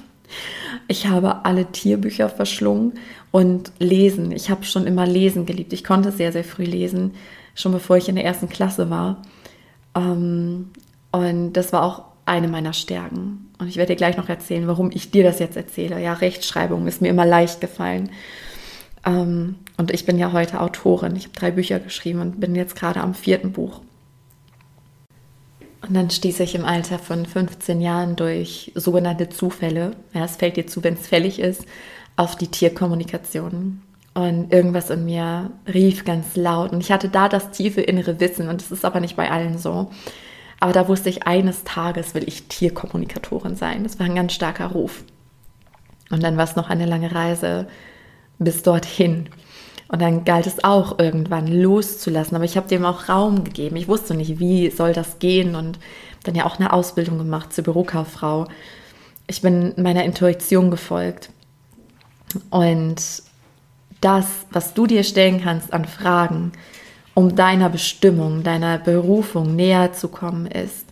Ich 0.89 1.07
habe 1.07 1.45
alle 1.45 1.67
Tierbücher 1.67 2.29
verschlungen 2.29 2.95
und 3.31 3.73
lesen. 3.79 4.33
Ich 4.33 4.51
habe 4.51 4.65
schon 4.65 4.87
immer 4.87 5.07
lesen 5.07 5.47
geliebt. 5.47 5.73
Ich 5.73 5.85
konnte 5.85 6.13
sehr, 6.13 6.33
sehr 6.33 6.45
früh 6.45 6.65
lesen, 6.65 7.15
schon 7.55 7.73
bevor 7.73 7.97
ich 7.97 8.09
in 8.09 8.17
der 8.17 8.25
ersten 8.25 8.49
Klasse 8.49 8.91
war. 8.91 9.23
Ähm, 9.95 10.71
und 11.13 11.53
das 11.55 11.73
war 11.73 11.83
auch 11.83 12.05
eine 12.25 12.49
meiner 12.49 12.73
Stärken. 12.73 13.51
Und 13.59 13.69
ich 13.69 13.77
werde 13.77 13.93
dir 13.93 13.97
gleich 13.97 14.17
noch 14.17 14.29
erzählen, 14.29 14.67
warum 14.67 14.91
ich 14.93 15.11
dir 15.11 15.25
das 15.25 15.39
jetzt 15.39 15.57
erzähle. 15.57 16.01
Ja, 16.03 16.13
Rechtschreibung 16.13 16.87
ist 16.87 17.01
mir 17.01 17.09
immer 17.09 17.25
leicht 17.25 17.61
gefallen. 17.61 18.11
Ähm, 19.05 19.57
und 19.77 19.91
ich 19.91 20.07
bin 20.07 20.19
ja 20.19 20.33
heute 20.33 20.61
Autorin. 20.61 21.17
Ich 21.17 21.25
habe 21.25 21.35
drei 21.35 21.51
Bücher 21.51 21.79
geschrieben 21.81 22.21
und 22.21 22.41
bin 22.41 22.55
jetzt 22.55 22.77
gerade 22.77 23.01
am 23.01 23.15
vierten 23.15 23.53
Buch. 23.53 23.81
Und 25.83 25.95
dann 25.95 26.11
stieß 26.11 26.41
ich 26.41 26.55
im 26.55 26.65
Alter 26.65 26.99
von 26.99 27.27
15 27.27 27.81
Jahren 27.81 28.17
durch 28.17 28.73
sogenannte 28.75 29.29
Zufälle, 29.29 29.93
ja, 30.15 30.25
es 30.25 30.37
fällt 30.37 30.57
dir 30.57 30.67
zu, 30.67 30.83
wenn 30.83 30.95
es 30.95 31.07
fällig 31.07 31.39
ist, 31.39 31.65
auf 32.17 32.37
die 32.37 32.49
Tierkommunikation. 32.49 33.83
Und 34.15 34.51
irgendwas 34.51 34.89
in 34.89 35.05
mir 35.05 35.51
rief 35.73 36.05
ganz 36.07 36.37
laut. 36.37 36.73
Und 36.73 36.81
ich 36.81 36.91
hatte 36.91 37.11
da 37.11 37.29
das 37.29 37.51
tiefe 37.51 37.83
innere 37.83 38.19
Wissen. 38.19 38.49
Und 38.49 38.63
es 38.63 38.71
ist 38.71 38.87
aber 38.87 39.01
nicht 39.01 39.15
bei 39.15 39.31
allen 39.31 39.59
so. 39.59 39.91
Aber 40.59 40.73
da 40.73 40.89
wusste 40.89 41.11
ich, 41.11 41.27
eines 41.27 41.65
Tages 41.65 42.15
will 42.15 42.27
ich 42.27 42.49
Tierkommunikatorin 42.49 43.57
sein. 43.57 43.83
Das 43.85 43.99
war 43.99 44.07
ein 44.07 44.15
ganz 44.15 44.33
starker 44.33 44.69
Ruf. 44.69 45.05
Und 46.11 46.23
dann 46.23 46.39
war 46.39 46.45
es 46.45 46.57
noch 46.57 46.71
eine 46.71 46.87
lange 46.87 47.15
Reise 47.15 47.69
bis 48.39 48.63
dorthin. 48.63 49.29
Und 49.89 50.03
dann 50.03 50.25
galt 50.25 50.47
es 50.47 50.65
auch 50.65 50.99
irgendwann 50.99 51.47
loszulassen. 51.47 52.35
Aber 52.35 52.45
ich 52.45 52.57
habe 52.57 52.69
dem 52.69 52.85
auch 52.85 53.09
Raum 53.09 53.45
gegeben. 53.45 53.77
Ich 53.77 53.89
wusste 53.89 54.15
nicht, 54.15 54.39
wie 54.39 54.71
soll 54.71 54.93
das 54.93 55.19
gehen. 55.19 55.55
Und 55.55 55.79
dann 56.25 56.35
ja 56.35 56.45
auch 56.45 56.59
eine 56.59 56.73
Ausbildung 56.73 57.19
gemacht 57.19 57.53
zur 57.53 57.65
Bürokauffrau. 57.65 58.49
Ich 59.29 59.43
bin 59.43 59.75
meiner 59.77 60.05
Intuition 60.05 60.71
gefolgt. 60.71 61.31
Und 62.51 63.23
das, 64.01 64.27
was 64.51 64.75
du 64.75 64.87
dir 64.87 65.05
stellen 65.05 65.41
kannst 65.43 65.73
an 65.73 65.85
Fragen, 65.85 66.53
um 67.15 67.35
deiner 67.35 67.71
Bestimmung, 67.71 68.43
deiner 68.43 68.79
Berufung 68.79 69.57
näher 69.57 69.93
zu 69.93 70.09
kommen, 70.09 70.47
ist, 70.47 70.87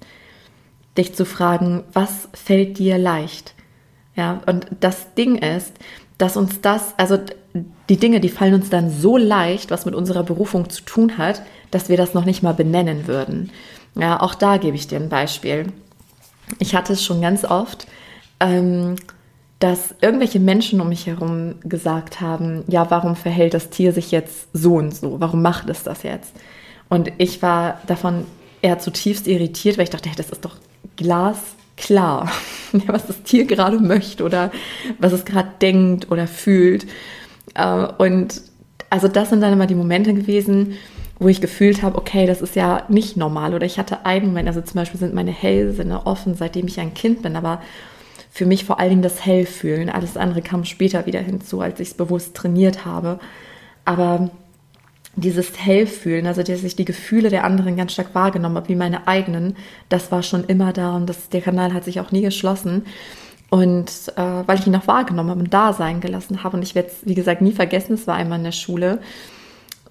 dich 0.96 1.14
zu 1.14 1.26
fragen, 1.26 1.84
was 1.92 2.28
fällt 2.32 2.78
dir 2.78 2.98
leicht? 2.98 3.54
Ja, 4.16 4.40
und 4.46 4.66
das 4.80 5.14
Ding 5.14 5.36
ist, 5.36 5.72
dass 6.18 6.36
uns 6.36 6.60
das, 6.60 6.94
also 6.96 7.18
die 7.88 7.96
Dinge, 7.96 8.20
die 8.20 8.28
fallen 8.28 8.54
uns 8.54 8.70
dann 8.70 8.90
so 8.90 9.16
leicht, 9.16 9.70
was 9.70 9.84
mit 9.84 9.94
unserer 9.94 10.22
Berufung 10.22 10.70
zu 10.70 10.82
tun 10.82 11.18
hat, 11.18 11.42
dass 11.70 11.88
wir 11.88 11.96
das 11.96 12.14
noch 12.14 12.24
nicht 12.24 12.42
mal 12.42 12.54
benennen 12.54 13.06
würden. 13.06 13.50
Ja, 13.94 14.20
auch 14.20 14.34
da 14.34 14.56
gebe 14.56 14.76
ich 14.76 14.86
dir 14.86 14.98
ein 14.98 15.08
Beispiel. 15.08 15.66
Ich 16.58 16.74
hatte 16.74 16.92
es 16.92 17.04
schon 17.04 17.20
ganz 17.20 17.44
oft, 17.44 17.86
ähm, 18.40 18.96
dass 19.60 19.94
irgendwelche 20.00 20.40
Menschen 20.40 20.80
um 20.80 20.88
mich 20.88 21.06
herum 21.06 21.54
gesagt 21.62 22.20
haben, 22.20 22.64
ja, 22.68 22.90
warum 22.90 23.16
verhält 23.16 23.54
das 23.54 23.70
Tier 23.70 23.92
sich 23.92 24.10
jetzt 24.10 24.48
so 24.52 24.74
und 24.74 24.94
so? 24.94 25.20
Warum 25.20 25.42
macht 25.42 25.68
es 25.70 25.84
das 25.84 26.02
jetzt? 26.02 26.34
Und 26.88 27.12
ich 27.18 27.40
war 27.40 27.80
davon 27.86 28.26
eher 28.62 28.78
zutiefst 28.78 29.26
irritiert, 29.26 29.78
weil 29.78 29.84
ich 29.84 29.90
dachte, 29.90 30.08
hey, 30.08 30.16
das 30.16 30.30
ist 30.30 30.44
doch 30.44 30.56
glasklar, 31.76 32.30
was 32.86 33.06
das 33.06 33.22
Tier 33.22 33.44
gerade 33.44 33.78
möchte 33.78 34.24
oder 34.24 34.50
was 34.98 35.12
es 35.12 35.24
gerade 35.24 35.50
denkt 35.60 36.10
oder 36.10 36.26
fühlt. 36.26 36.86
Äh, 37.54 37.86
und 37.98 38.42
also 38.90 39.08
das 39.08 39.30
sind 39.30 39.40
dann 39.40 39.52
immer 39.52 39.66
die 39.66 39.74
Momente 39.74 40.14
gewesen, 40.14 40.74
wo 41.18 41.28
ich 41.28 41.40
gefühlt 41.40 41.82
habe, 41.82 41.96
okay, 41.96 42.26
das 42.26 42.42
ist 42.42 42.56
ja 42.56 42.84
nicht 42.88 43.16
normal. 43.16 43.54
Oder 43.54 43.66
ich 43.66 43.78
hatte 43.78 44.04
einen 44.04 44.26
Moment, 44.26 44.48
also 44.48 44.60
zum 44.60 44.74
Beispiel 44.74 45.00
sind 45.00 45.14
meine 45.14 45.30
Hellsinne 45.30 46.06
offen, 46.06 46.34
seitdem 46.34 46.66
ich 46.66 46.80
ein 46.80 46.94
Kind 46.94 47.22
bin, 47.22 47.36
aber 47.36 47.62
für 48.30 48.46
mich 48.46 48.64
vor 48.64 48.78
Dingen 48.78 49.02
das 49.02 49.24
Hellfühlen. 49.24 49.88
Alles 49.88 50.16
andere 50.16 50.42
kam 50.42 50.64
später 50.64 51.06
wieder 51.06 51.20
hinzu, 51.20 51.60
als 51.60 51.78
ich 51.78 51.88
es 51.88 51.94
bewusst 51.94 52.34
trainiert 52.34 52.84
habe. 52.84 53.20
Aber 53.84 54.30
dieses 55.16 55.58
Hellfühlen, 55.58 56.26
also 56.26 56.42
dass 56.42 56.64
ich 56.64 56.76
die 56.76 56.84
Gefühle 56.84 57.30
der 57.30 57.44
anderen 57.44 57.76
ganz 57.76 57.92
stark 57.92 58.14
wahrgenommen 58.14 58.56
habe, 58.56 58.68
wie 58.68 58.76
meine 58.76 59.06
eigenen, 59.06 59.56
das 59.88 60.10
war 60.10 60.22
schon 60.22 60.44
immer 60.44 60.72
da 60.72 60.96
und 60.96 61.08
das, 61.08 61.28
der 61.28 61.40
Kanal 61.40 61.72
hat 61.72 61.84
sich 61.84 62.00
auch 62.00 62.12
nie 62.12 62.22
geschlossen. 62.22 62.84
Und 63.50 64.12
äh, 64.16 64.22
weil 64.46 64.58
ich 64.58 64.66
ihn 64.66 64.72
noch 64.72 64.88
wahrgenommen 64.88 65.30
habe 65.30 65.40
und 65.40 65.54
da 65.54 65.72
sein 65.72 66.00
gelassen 66.00 66.42
habe. 66.42 66.56
Und 66.56 66.64
ich 66.64 66.74
werde 66.74 66.88
es, 66.88 67.06
wie 67.06 67.14
gesagt, 67.14 67.40
nie 67.40 67.52
vergessen, 67.52 67.94
es 67.94 68.06
war 68.08 68.16
einmal 68.16 68.38
in 68.38 68.44
der 68.44 68.52
Schule. 68.52 68.98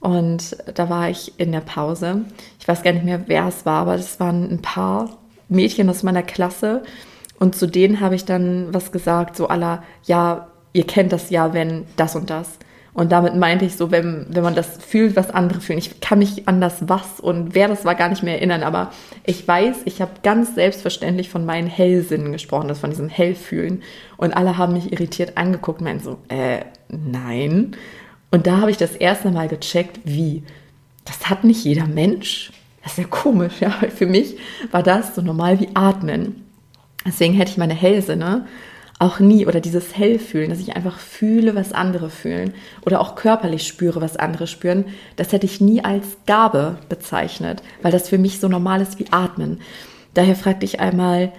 Und 0.01 0.57
da 0.73 0.89
war 0.89 1.09
ich 1.09 1.39
in 1.39 1.53
der 1.53 1.61
Pause. 1.61 2.25
Ich 2.59 2.67
weiß 2.67 2.83
gar 2.83 2.91
nicht 2.91 3.05
mehr, 3.05 3.23
wer 3.27 3.47
es 3.47 3.65
war, 3.65 3.83
aber 3.83 3.95
es 3.95 4.19
waren 4.19 4.51
ein 4.51 4.61
paar 4.61 5.17
Mädchen 5.47 5.89
aus 5.89 6.03
meiner 6.03 6.23
Klasse. 6.23 6.83
Und 7.39 7.55
zu 7.55 7.67
denen 7.67 8.01
habe 8.01 8.15
ich 8.15 8.25
dann 8.25 8.73
was 8.73 8.91
gesagt, 8.91 9.37
so 9.37 9.47
aller, 9.47 9.81
ja, 10.03 10.47
ihr 10.73 10.85
kennt 10.85 11.13
das 11.13 11.29
ja, 11.29 11.53
wenn 11.53 11.85
das 11.95 12.17
und 12.17 12.29
das. 12.29 12.49
Und 12.93 13.11
damit 13.11 13.35
meinte 13.35 13.65
ich 13.65 13.75
so, 13.75 13.89
wenn, 13.89 14.27
wenn 14.29 14.43
man 14.43 14.53
das 14.53 14.77
fühlt, 14.77 15.15
was 15.15 15.31
andere 15.31 15.61
fühlen. 15.61 15.79
Ich 15.79 15.99
kann 15.99 16.19
mich 16.19 16.47
an 16.47 16.61
das 16.61 16.87
was 16.87 17.19
und 17.19 17.55
wer 17.55 17.67
das 17.67 17.85
war 17.85 17.95
gar 17.95 18.09
nicht 18.09 18.21
mehr 18.21 18.35
erinnern, 18.35 18.61
aber 18.61 18.91
ich 19.25 19.47
weiß, 19.47 19.77
ich 19.85 19.99
habe 19.99 20.11
ganz 20.21 20.53
selbstverständlich 20.53 21.29
von 21.29 21.43
meinen 21.43 21.67
Hellsinnen 21.67 22.31
gesprochen, 22.31 22.67
das 22.67 22.79
von 22.79 22.91
diesem 22.91 23.09
Hellfühlen. 23.09 23.81
Und 24.17 24.33
alle 24.33 24.57
haben 24.57 24.73
mich 24.73 24.91
irritiert 24.91 25.37
angeguckt 25.37 25.79
und 25.79 25.85
meinten 25.85 26.03
so, 26.03 26.19
äh, 26.27 26.59
nein. 26.89 27.75
Und 28.29 28.45
da 28.45 28.57
habe 28.61 28.69
ich 28.69 28.77
das 28.77 28.95
erste 28.95 29.31
Mal 29.31 29.47
gecheckt, 29.47 29.99
wie. 30.03 30.43
Das 31.05 31.29
hat 31.29 31.43
nicht 31.43 31.65
jeder 31.65 31.85
Mensch. 31.85 32.51
Das 32.81 32.93
ist 32.93 32.97
ja 32.99 33.03
komisch, 33.05 33.59
ja. 33.59 33.71
Für 33.95 34.05
mich 34.05 34.37
war 34.71 34.83
das 34.83 35.15
so 35.15 35.21
normal 35.21 35.59
wie 35.59 35.69
Atmen. 35.73 36.45
Deswegen 37.05 37.33
hätte 37.33 37.51
ich 37.51 37.57
meine 37.57 37.73
Hellsinne 37.73 38.45
auch 38.99 39.19
nie 39.19 39.45
oder 39.47 39.59
dieses 39.59 39.95
Hellfühlen, 39.97 40.49
dass 40.49 40.59
ich 40.59 40.75
einfach 40.75 40.99
fühle, 40.99 41.55
was 41.55 41.73
andere 41.73 42.09
fühlen 42.09 42.53
oder 42.85 43.01
auch 43.01 43.15
körperlich 43.15 43.67
spüre, 43.67 44.01
was 44.01 44.17
andere 44.17 44.47
spüren, 44.47 44.85
das 45.15 45.31
hätte 45.31 45.45
ich 45.45 45.61
nie 45.61 45.83
als 45.83 46.05
Gabe 46.25 46.77
bezeichnet, 46.89 47.61
weil 47.81 47.91
das 47.91 48.09
für 48.09 48.17
mich 48.17 48.39
so 48.39 48.47
normal 48.47 48.81
ist 48.81 48.99
wie 48.99 49.07
Atmen. 49.11 49.59
Daher 50.13 50.35
fragte 50.35 50.65
ich 50.65 50.79
einmal, 50.79 51.31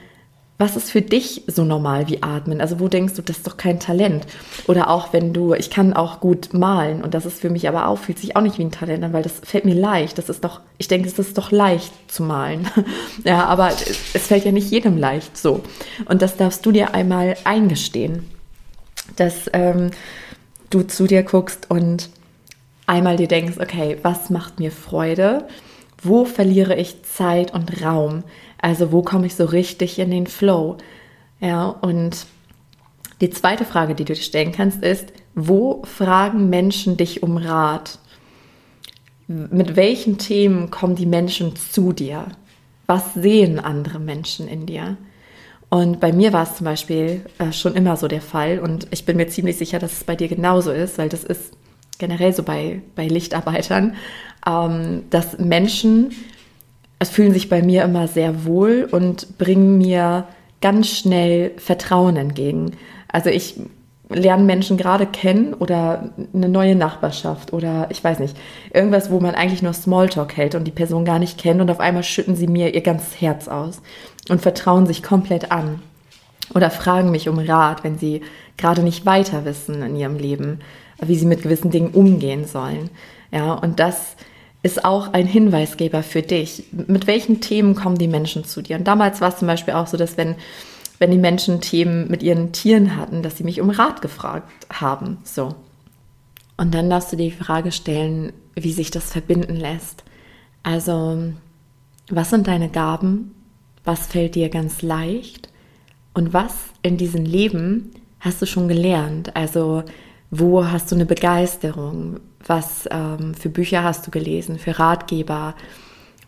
was 0.57 0.77
ist 0.77 0.91
für 0.91 1.03
dich 1.03 1.43
so 1.49 1.65
normal 1.65 2.09
wie 2.09 2.23
atmen? 2.23 2.61
Also 2.61 2.79
wo 2.79 2.87
denkst 2.87 3.15
du, 3.15 3.23
das 3.23 3.39
ist 3.39 3.47
doch 3.47 3.57
kein 3.57 3.81
Talent? 3.81 4.25
Oder 4.69 4.89
auch 4.89 5.13
wenn 5.13 5.33
du, 5.33 5.53
ich 5.53 5.69
kann 5.69 5.93
auch 5.95 6.21
gut 6.21 6.55
malen 6.55 7.03
und 7.03 7.13
das 7.13 7.27
ist 7.27 7.41
für 7.41 7.51
mich 7.51 7.69
aber 7.69 7.89
auch, 7.89 7.99
fühlt 7.99 8.21
sich 8.21 8.37
auch 8.37 8.41
nicht 8.41 8.59
wie 8.59 8.65
ein 8.65 8.71
Talent 8.71 9.03
an, 9.03 9.13
weil 9.13 9.25
das 9.25 9.41
fällt 9.43 9.65
mir 9.65 9.75
leicht. 9.75 10.17
Das 10.17 10.29
ist 10.29 10.45
doch, 10.45 10.61
ich 10.79 10.87
denke, 10.87 11.09
es 11.09 11.19
ist 11.19 11.37
doch 11.39 11.51
leicht 11.51 11.93
zu 12.07 12.23
malen. 12.23 12.69
ja, 13.25 13.45
aber 13.47 13.71
es 13.71 14.27
fällt 14.27 14.45
ja 14.45 14.53
nicht 14.53 14.71
jedem 14.71 14.97
leicht 14.97 15.37
so. 15.37 15.61
Und 16.05 16.23
das 16.23 16.37
darfst 16.37 16.65
du 16.65 16.71
dir 16.71 16.95
einmal 16.95 17.37
eingestehen, 17.43 18.31
dass 19.17 19.51
ähm, 19.53 19.91
du 20.71 20.83
zu 20.83 21.09
dir 21.09 21.25
guckst 21.25 21.69
und 21.69 22.11
einmal 22.87 23.17
dir 23.17 23.29
denkst, 23.29 23.59
okay, 23.59 23.99
was 24.03 24.31
macht 24.31 24.61
mir 24.61 24.71
Freude? 24.71 25.49
Wo 26.05 26.25
verliere 26.25 26.77
ich 26.77 27.03
Zeit 27.03 27.53
und 27.53 27.83
Raum? 27.83 28.23
Also 28.59 28.93
wo 28.93 29.03
komme 29.03 29.27
ich 29.27 29.35
so 29.35 29.47
richtig 29.47 29.99
in 29.99 30.11
den 30.11 30.27
Flow? 30.27 30.77
Ja, 31.41 31.67
und 31.67 32.27
die 33.21 33.31
zweite 33.31 33.65
Frage, 33.65 33.95
die 33.95 34.05
du 34.05 34.15
dir 34.15 34.21
stellen 34.21 34.53
kannst, 34.53 34.83
ist, 34.83 35.13
wo 35.35 35.83
fragen 35.85 36.51
Menschen 36.51 36.97
dich 36.97 37.23
um 37.23 37.37
Rat? 37.37 37.99
Mit 39.27 39.77
welchen 39.77 40.19
Themen 40.19 40.71
kommen 40.71 40.95
die 40.95 41.07
Menschen 41.07 41.57
zu 41.57 41.93
dir? 41.93 42.27
Was 42.87 43.15
sehen 43.15 43.59
andere 43.59 43.99
Menschen 43.99 44.47
in 44.47 44.67
dir? 44.67 44.97
Und 45.71 45.99
bei 45.99 46.13
mir 46.13 46.33
war 46.33 46.45
es 46.45 46.57
zum 46.57 46.67
Beispiel 46.67 47.25
äh, 47.39 47.51
schon 47.51 47.75
immer 47.75 47.97
so 47.97 48.07
der 48.07 48.21
Fall 48.21 48.61
und 48.61 48.87
ich 48.91 49.07
bin 49.07 49.17
mir 49.17 49.27
ziemlich 49.27 49.57
sicher, 49.57 49.79
dass 49.79 49.93
es 49.93 50.05
bei 50.05 50.15
dir 50.15 50.29
genauso 50.29 50.71
ist, 50.71 50.99
weil 50.99 51.09
das 51.09 51.25
ist 51.25 51.55
generell 51.99 52.33
so 52.33 52.43
bei, 52.43 52.83
bei 52.95 53.09
Lichtarbeitern, 53.09 53.97
ähm, 54.47 55.05
dass 55.11 55.39
Menschen 55.39 56.11
es 56.99 57.11
fühlen 57.11 57.33
sich 57.33 57.49
bei 57.49 57.63
mir 57.63 57.85
immer 57.85 58.09
sehr 58.09 58.45
wohl 58.45 58.89
und 58.91 59.37
bringen 59.37 59.79
mir 59.79 60.27
ganz 60.61 60.89
schnell 60.89 61.53
Vertrauen 61.59 62.17
entgegen. 62.17 62.73
Also 63.09 63.29
ich 63.31 63.57
lerne 64.09 64.45
Menschen 64.45 64.77
gerade 64.77 65.07
kennen 65.07 65.55
oder 65.55 66.11
eine 66.33 66.49
neue 66.49 66.77
Nachbarschaft 66.77 67.53
oder 67.53 67.89
ich 67.91 68.03
weiß 68.03 68.21
nicht, 68.21 68.37
irgendwas, 68.73 69.11
wo 69.11 69.21
man 69.21 69.35
eigentlich 69.35 69.63
nur 69.63 69.73
Smalltalk 69.73 70.37
hält 70.37 70.55
und 70.55 70.65
die 70.65 70.71
Person 70.71 71.05
gar 71.05 71.19
nicht 71.19 71.39
kennt 71.39 71.61
und 71.61 71.71
auf 71.71 71.81
einmal 71.81 72.05
schütten 72.05 72.37
sie 72.37 72.47
mir 72.47 72.75
ihr 72.75 72.83
ganzes 72.83 73.21
Herz 73.21 73.49
aus 73.49 73.83
und 74.29 74.41
vertrauen 74.41 74.87
sich 74.87 75.03
komplett 75.03 75.51
an 75.51 75.83
oder 76.55 76.71
fragen 76.71 77.11
mich 77.11 77.29
um 77.29 77.39
Rat, 77.39 77.83
wenn 77.83 77.99
sie 77.99 78.23
gerade 78.57 78.83
nicht 78.83 79.05
weiter 79.05 79.45
wissen 79.45 79.83
in 79.83 79.97
ihrem 79.97 80.17
Leben, 80.17 80.61
wie 81.03 81.17
sie 81.17 81.27
mit 81.27 81.43
gewissen 81.43 81.71
Dingen 81.71 81.91
umgehen 81.91 82.47
sollen. 82.47 82.91
Ja, 83.33 83.55
und 83.55 83.81
das 83.81 84.17
ist 84.65 84.85
auch 84.85 85.13
ein 85.13 85.27
Hinweisgeber 85.27 86.03
für 86.03 86.23
dich. 86.23 86.65
Mit 86.73 87.07
welchen 87.07 87.43
Themen 87.43 87.75
kommen 87.75 87.99
die 87.99 88.09
Menschen 88.09 88.45
zu 88.45 88.63
dir? 88.63 88.77
Und 88.77 88.89
damals 88.89 89.21
war 89.21 89.29
es 89.29 89.37
zum 89.37 89.47
Beispiel 89.47 89.75
auch 89.75 89.87
so, 89.87 89.99
dass 89.99 90.17
wenn, 90.17 90.37
wenn 90.99 91.11
die 91.11 91.19
Menschen 91.19 91.61
Themen 91.61 92.09
mit 92.09 92.23
ihren 92.23 92.53
Tieren 92.53 92.97
hatten, 92.97 93.23
dass 93.23 93.37
sie 93.37 93.45
mich 93.45 93.61
um 93.61 93.69
Rat 93.69 94.01
gefragt 94.01 94.51
haben. 94.73 95.19
So. 95.23 95.55
Und 96.57 96.75
dann 96.75 96.89
darfst 96.89 97.13
du 97.13 97.17
dir 97.17 97.29
die 97.29 97.37
Frage 97.37 97.73
stellen, 97.73 98.33
wie 98.55 98.73
sich 98.73 98.91
das 98.91 99.13
verbinden 99.13 99.57
lässt. 99.57 100.03
Also, 100.63 101.19
was 102.09 102.31
sind 102.31 102.47
deine 102.47 102.71
Gaben? 102.71 103.35
Was 103.85 104.07
fällt 104.07 104.35
dir 104.35 104.49
ganz 104.49 104.81
leicht? 104.81 105.51
Und 106.15 106.33
was 106.33 106.55
in 106.83 106.97
diesem 106.97 107.27
Leben 107.27 107.91
hast 108.19 108.41
du 108.41 108.47
schon 108.47 108.69
gelernt? 108.69 109.37
Also 109.37 109.85
wo 110.31 110.67
hast 110.67 110.91
du 110.91 110.95
eine 110.95 111.07
Begeisterung? 111.07 112.21
Was 112.47 112.89
ähm, 112.91 113.35
für 113.35 113.49
Bücher 113.49 113.83
hast 113.83 114.07
du 114.07 114.11
gelesen? 114.11 114.59
Für 114.59 114.79
Ratgeber? 114.79 115.55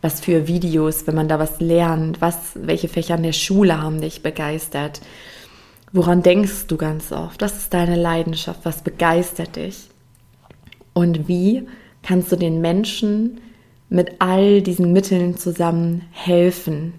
Was 0.00 0.20
für 0.20 0.46
Videos, 0.46 1.06
wenn 1.06 1.14
man 1.14 1.28
da 1.28 1.38
was 1.38 1.61
lernt? 1.61 2.20
Was, 2.20 2.52
welche 2.54 2.88
Fächer 2.88 3.16
in 3.16 3.23
der 3.23 3.32
Schule 3.32 3.80
haben 3.80 4.00
dich 4.00 4.23
begeistert? 4.23 5.00
Woran 5.92 6.23
denkst 6.23 6.66
du 6.68 6.76
ganz 6.76 7.12
oft? 7.12 7.40
Das 7.40 7.56
ist 7.56 7.75
deine 7.75 7.96
Leidenschaft. 7.96 8.61
Was 8.64 8.82
begeistert 8.82 9.56
dich? 9.56 9.88
Und 10.92 11.28
wie 11.28 11.66
kannst 12.02 12.32
du 12.32 12.37
den 12.37 12.61
Menschen 12.61 13.40
mit 13.88 14.20
all 14.20 14.62
diesen 14.62 14.92
Mitteln 14.92 15.37
zusammen 15.37 16.02
helfen? 16.12 16.94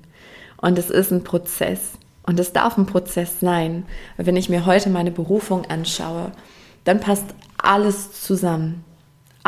Und 0.58 0.78
es 0.78 0.90
ist 0.90 1.12
ein 1.12 1.24
Prozess. 1.24 1.94
Und 2.24 2.40
es 2.40 2.54
darf 2.54 2.78
ein 2.78 2.86
Prozess 2.86 3.40
sein. 3.40 3.86
Wenn 4.18 4.36
ich 4.36 4.50
mir 4.50 4.66
heute 4.66 4.90
meine 4.90 5.12
Berufung 5.12 5.66
anschaue, 5.66 6.32
dann 6.84 7.00
passt 7.00 7.26
alles 7.58 8.22
zusammen. 8.22 8.84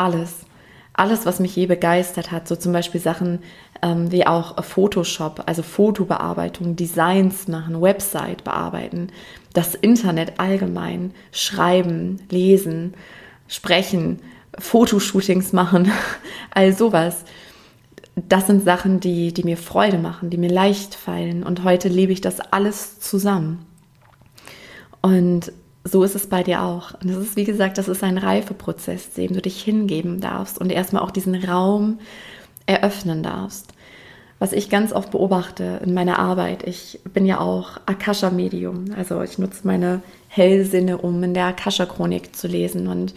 Alles. 0.00 0.46
Alles, 0.94 1.26
was 1.26 1.40
mich 1.40 1.54
je 1.54 1.66
begeistert 1.66 2.32
hat. 2.32 2.48
So 2.48 2.56
zum 2.56 2.72
Beispiel 2.72 3.00
Sachen 3.00 3.40
ähm, 3.82 4.10
wie 4.10 4.26
auch 4.26 4.64
Photoshop, 4.64 5.42
also 5.44 5.62
Fotobearbeitung, 5.62 6.74
Designs 6.74 7.48
machen, 7.48 7.82
Website 7.82 8.42
bearbeiten, 8.42 9.08
das 9.52 9.74
Internet 9.74 10.40
allgemein, 10.40 11.12
schreiben, 11.32 12.20
lesen, 12.30 12.94
sprechen, 13.46 14.20
Fotoshootings 14.58 15.52
machen, 15.52 15.92
all 16.54 16.72
sowas 16.72 17.24
das 18.28 18.46
sind 18.46 18.64
Sachen, 18.64 19.00
die, 19.00 19.32
die 19.32 19.44
mir 19.44 19.56
Freude 19.56 19.98
machen, 19.98 20.30
die 20.30 20.36
mir 20.36 20.50
leicht 20.50 20.94
fallen. 20.94 21.42
Und 21.42 21.64
heute 21.64 21.88
lebe 21.88 22.12
ich 22.12 22.20
das 22.20 22.40
alles 22.40 23.00
zusammen. 23.00 23.64
Und 25.00 25.52
so 25.84 26.02
ist 26.04 26.14
es 26.14 26.26
bei 26.26 26.42
dir 26.42 26.62
auch. 26.62 26.92
Und 27.02 27.10
es 27.10 27.16
ist, 27.16 27.36
wie 27.36 27.44
gesagt, 27.44 27.78
das 27.78 27.88
ist 27.88 28.02
ein 28.04 28.18
Reifeprozess, 28.18 29.12
dem 29.12 29.32
du 29.32 29.40
dich 29.40 29.62
hingeben 29.62 30.20
darfst 30.20 30.58
und 30.58 30.70
erstmal 30.70 31.02
auch 31.02 31.10
diesen 31.10 31.34
Raum 31.34 31.98
eröffnen 32.66 33.22
darfst. 33.22 33.72
Was 34.38 34.52
ich 34.52 34.70
ganz 34.70 34.92
oft 34.92 35.10
beobachte 35.10 35.80
in 35.84 35.92
meiner 35.92 36.18
Arbeit, 36.18 36.66
ich 36.66 37.00
bin 37.12 37.26
ja 37.26 37.40
auch 37.40 37.76
Akasha-Medium, 37.84 38.86
also 38.96 39.22
ich 39.22 39.38
nutze 39.38 39.66
meine 39.66 40.02
Hellsinne, 40.28 40.96
um 40.96 41.22
in 41.22 41.34
der 41.34 41.46
Akasha-Chronik 41.46 42.34
zu 42.34 42.48
lesen. 42.48 42.88
Und 42.88 43.14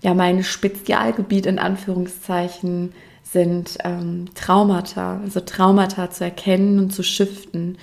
ja, 0.00 0.14
mein 0.14 0.42
Spezialgebiet 0.42 1.44
in 1.44 1.58
Anführungszeichen 1.58 2.92
sind 3.22 3.76
ähm, 3.84 4.26
Traumata, 4.34 5.20
also 5.22 5.40
Traumata 5.40 6.10
zu 6.10 6.24
erkennen 6.24 6.78
und 6.78 6.90
zu 6.90 7.02
shiften. 7.02 7.76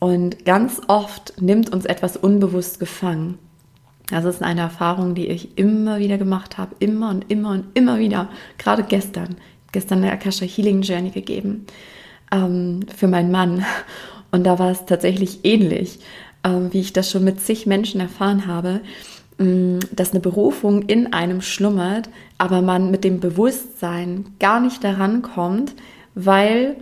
Und 0.00 0.44
ganz 0.44 0.80
oft 0.88 1.40
nimmt 1.40 1.72
uns 1.72 1.84
etwas 1.84 2.16
unbewusst 2.16 2.80
gefangen. 2.80 3.38
Das 4.08 4.24
ist 4.24 4.42
eine 4.42 4.62
Erfahrung, 4.62 5.14
die 5.14 5.28
ich 5.28 5.56
immer 5.56 5.98
wieder 6.00 6.18
gemacht 6.18 6.58
habe, 6.58 6.74
immer 6.80 7.10
und 7.10 7.30
immer 7.30 7.50
und 7.50 7.66
immer 7.74 7.98
wieder. 8.00 8.28
Gerade 8.58 8.82
gestern, 8.82 9.36
gestern 9.70 9.98
eine 9.98 10.10
Akasha 10.10 10.44
Healing 10.44 10.82
Journey 10.82 11.10
gegeben 11.10 11.66
ähm, 12.32 12.80
für 12.96 13.06
meinen 13.06 13.30
Mann. 13.30 13.64
Und 14.32 14.44
da 14.44 14.58
war 14.58 14.70
es 14.70 14.84
tatsächlich 14.86 15.44
ähnlich, 15.44 16.00
ähm, 16.44 16.72
wie 16.72 16.80
ich 16.80 16.92
das 16.92 17.10
schon 17.10 17.22
mit 17.22 17.40
zig 17.40 17.66
Menschen 17.66 18.00
erfahren 18.00 18.46
habe. 18.46 18.80
Mm, 19.40 19.78
dass 19.92 20.10
eine 20.10 20.20
Berufung 20.20 20.82
in 20.82 21.12
einem 21.12 21.40
schlummert, 21.40 22.10
aber 22.36 22.62
man 22.62 22.90
mit 22.90 23.04
dem 23.04 23.20
Bewusstsein 23.20 24.26
gar 24.38 24.60
nicht 24.60 24.84
daran 24.84 25.22
kommt, 25.22 25.74
weil 26.14 26.76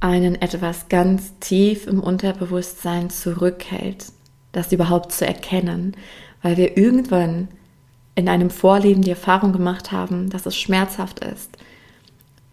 einen 0.00 0.40
etwas 0.40 0.88
ganz 0.88 1.38
tief 1.40 1.86
im 1.86 2.00
Unterbewusstsein 2.00 3.10
zurückhält, 3.10 4.06
das 4.52 4.72
überhaupt 4.72 5.12
zu 5.12 5.26
erkennen, 5.26 5.94
weil 6.42 6.56
wir 6.56 6.76
irgendwann 6.76 7.48
in 8.14 8.28
einem 8.28 8.50
Vorleben 8.50 9.02
die 9.02 9.10
Erfahrung 9.10 9.52
gemacht 9.52 9.92
haben, 9.92 10.30
dass 10.30 10.46
es 10.46 10.56
schmerzhaft 10.56 11.20
ist, 11.20 11.50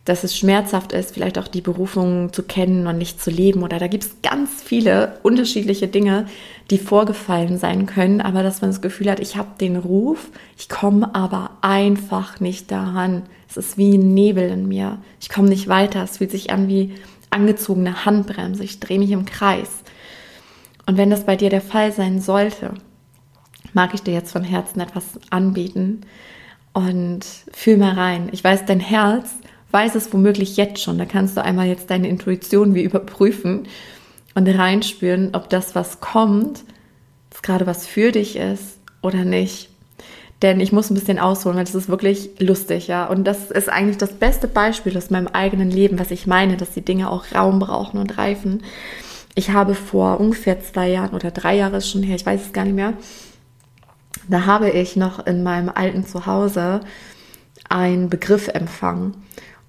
dass 0.08 0.24
es 0.24 0.38
schmerzhaft 0.38 0.94
ist, 0.94 1.14
vielleicht 1.14 1.38
auch 1.38 1.50
die 1.50 1.62
Berufung 1.62 2.32
zu 2.32 2.44
kennen 2.44 2.88
und 2.88 2.98
nicht 2.98 3.22
zu 3.22 3.30
leben. 3.30 3.62
Oder 3.62 3.78
da 3.78 3.88
gibt 3.88 4.06
es 4.06 4.22
ganz 4.22 4.64
viele 4.64 5.20
unterschiedliche 5.22 5.90
Dinge, 5.90 6.28
die 6.70 6.78
vorgefallen 6.78 7.58
sein 7.58 7.88
können, 7.88 8.22
aber 8.22 8.42
dass 8.42 8.62
man 8.62 8.70
das 8.70 8.82
Gefühl 8.82 9.12
hat, 9.12 9.20
ich 9.20 9.36
habe 9.36 9.50
den 9.60 9.76
Ruf, 9.76 10.30
ich 10.58 10.70
komme 10.70 11.14
aber 11.14 11.52
einfach 11.60 12.40
nicht 12.40 12.72
daran. 12.72 13.24
Es 13.50 13.58
ist 13.58 13.78
wie 13.78 13.98
ein 13.98 14.14
Nebel 14.14 14.50
in 14.50 14.70
mir. 14.70 15.00
Ich 15.20 15.28
komme 15.28 15.50
nicht 15.50 15.68
weiter. 15.68 16.04
Es 16.04 16.18
fühlt 16.18 16.32
sich 16.32 16.52
an 16.52 16.70
wie 16.70 16.94
angezogene 17.38 18.06
Handbremse. 18.06 18.64
Ich 18.64 18.80
drehe 18.80 19.00
mich 19.00 19.12
im 19.12 19.26
Kreis. 19.26 19.70
Und 20.86 20.98
wenn 20.98 21.10
das 21.10 21.26
bei 21.26 21.36
dir 21.36 21.50
der 21.50 21.62
Fall 21.62 21.92
sein 21.92 22.20
sollte, 22.20 22.74
mag 23.74 23.94
ich 23.94 24.02
dir 24.02 24.14
jetzt 24.14 24.32
von 24.32 24.44
Herzen 24.44 24.80
etwas 24.80 25.20
anbieten 25.30 26.02
und 26.74 27.26
fühl 27.54 27.78
mal 27.78 27.94
rein. 27.94 28.30
Ich 28.32 28.44
weiß, 28.44 28.66
dein 28.66 28.80
Herz 28.80 29.30
weiß 29.72 29.96
es 29.96 30.12
womöglich 30.14 30.58
jetzt 30.58 30.82
schon. 30.82 30.98
Da 30.98 31.06
kannst 31.06 31.38
du 31.38 31.44
einmal 31.44 31.68
jetzt 31.68 31.90
deine 31.90 32.08
Intuition 32.08 32.74
wie 32.74 32.84
überprüfen 32.84 33.68
und 34.34 34.48
reinspüren, 34.48 35.30
ob 35.34 35.50
das, 35.50 35.76
was 35.76 36.00
kommt, 36.00 36.64
gerade 37.44 37.66
was 37.66 37.88
für 37.88 38.12
dich 38.12 38.36
ist 38.36 38.80
oder 39.02 39.24
nicht. 39.24 39.70
Denn 40.42 40.60
ich 40.60 40.72
muss 40.72 40.90
ein 40.90 40.94
bisschen 40.94 41.18
ausholen, 41.18 41.58
weil 41.58 41.66
das 41.66 41.74
ist 41.74 41.90
wirklich 41.90 42.30
lustig, 42.40 42.88
ja. 42.88 43.08
Und 43.08 43.24
das 43.24 43.50
ist 43.50 43.70
eigentlich 43.70 43.98
das 43.98 44.14
beste 44.14 44.48
Beispiel 44.48 44.96
aus 44.96 45.10
meinem 45.10 45.28
eigenen 45.28 45.72
Leben, 45.72 45.98
was 45.98 46.12
ich 46.12 46.28
meine, 46.28 46.58
dass 46.58 46.72
die 46.72 46.86
Dinge 46.86 47.10
auch 47.10 47.26
Raum 47.34 47.60
brauchen 47.60 48.00
und 48.00 48.18
reifen. 48.18 48.62
Ich 49.34 49.52
habe 49.52 49.74
vor 49.74 50.20
ungefähr 50.20 50.62
zwei 50.62 50.90
Jahren 50.90 51.16
oder 51.16 51.32
drei 51.32 51.56
Jahre 51.56 51.82
schon 51.82 52.04
her, 52.04 52.16
ich 52.16 52.26
weiß 52.26 52.42
es 52.48 52.54
gar 52.54 52.66
nicht 52.66 52.76
mehr, 52.76 52.94
da 54.28 54.46
habe 54.46 54.70
ich 54.70 54.96
noch 54.96 55.26
in 55.26 55.44
meinem 55.44 55.70
alten 55.74 56.06
Zuhause 56.06 56.82
einen 57.70 58.10
Begriff 58.10 58.48
empfangen. 58.48 59.16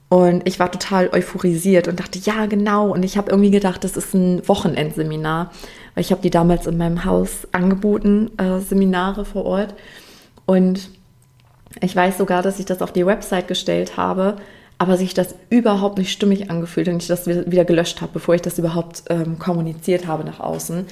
Und 0.08 0.48
ich 0.48 0.58
war 0.58 0.72
total 0.72 1.10
euphorisiert 1.12 1.86
und 1.86 2.00
dachte, 2.00 2.18
ja, 2.18 2.46
genau. 2.46 2.92
Und 2.92 3.02
ich 3.04 3.18
habe 3.18 3.30
irgendwie 3.30 3.50
gedacht, 3.50 3.84
das 3.84 3.96
ist 3.96 4.14
ein 4.14 4.46
Wochenendseminar, 4.48 5.50
weil 5.94 6.02
ich 6.02 6.10
habe 6.10 6.22
die 6.22 6.30
damals 6.30 6.66
in 6.66 6.78
meinem 6.78 7.04
Haus 7.04 7.46
angeboten, 7.52 8.30
äh, 8.38 8.60
Seminare 8.60 9.24
vor 9.24 9.44
Ort. 9.44 9.74
Und 10.48 10.88
ich 11.82 11.94
weiß 11.94 12.16
sogar, 12.16 12.42
dass 12.42 12.58
ich 12.58 12.64
das 12.64 12.80
auf 12.80 12.90
die 12.90 13.04
Website 13.04 13.48
gestellt 13.48 13.98
habe, 13.98 14.36
aber 14.78 14.96
sich 14.96 15.12
das 15.12 15.34
überhaupt 15.50 15.98
nicht 15.98 16.10
stimmig 16.10 16.50
angefühlt 16.50 16.88
und 16.88 17.02
ich 17.02 17.06
das 17.06 17.26
wieder 17.26 17.66
gelöscht 17.66 18.00
habe, 18.00 18.12
bevor 18.14 18.34
ich 18.34 18.42
das 18.42 18.58
überhaupt 18.58 19.02
ähm, 19.10 19.38
kommuniziert 19.38 20.06
habe 20.06 20.24
nach 20.24 20.40
außen. 20.40 20.86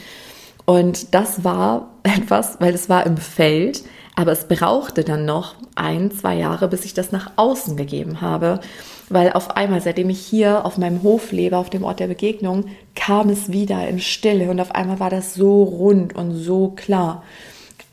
Und 0.67 1.15
das 1.15 1.43
war 1.43 1.89
etwas, 2.03 2.61
weil 2.61 2.75
es 2.75 2.91
war 2.91 3.07
im 3.07 3.17
Feld, 3.17 3.83
aber 4.15 4.33
es 4.33 4.47
brauchte 4.47 5.05
dann 5.05 5.25
noch 5.25 5.55
ein, 5.75 6.11
zwei 6.11 6.37
Jahre, 6.37 6.69
bis 6.69 6.85
ich 6.85 6.93
das 6.93 7.11
nach 7.11 7.33
außen 7.37 7.79
gegeben 7.79 8.21
habe 8.21 8.61
weil 9.09 9.33
auf 9.33 9.57
einmal, 9.57 9.81
seitdem 9.81 10.11
ich 10.11 10.21
hier 10.21 10.65
auf 10.65 10.79
meinem 10.79 11.03
Hof 11.03 11.33
lebe, 11.33 11.57
auf 11.57 11.71
dem 11.71 11.85
Ort 11.85 12.01
der 12.01 12.09
Begegnung, 12.09 12.65
kam 12.95 13.29
es 13.29 13.53
wieder 13.53 13.87
in 13.89 14.01
Stille 14.01 14.51
und 14.51 14.61
auf 14.61 14.75
einmal 14.75 15.01
war 15.01 15.11
das 15.11 15.35
so 15.35 15.63
rund 15.63 16.15
und 16.15 16.35
so 16.35 16.71
klar. 16.71 17.23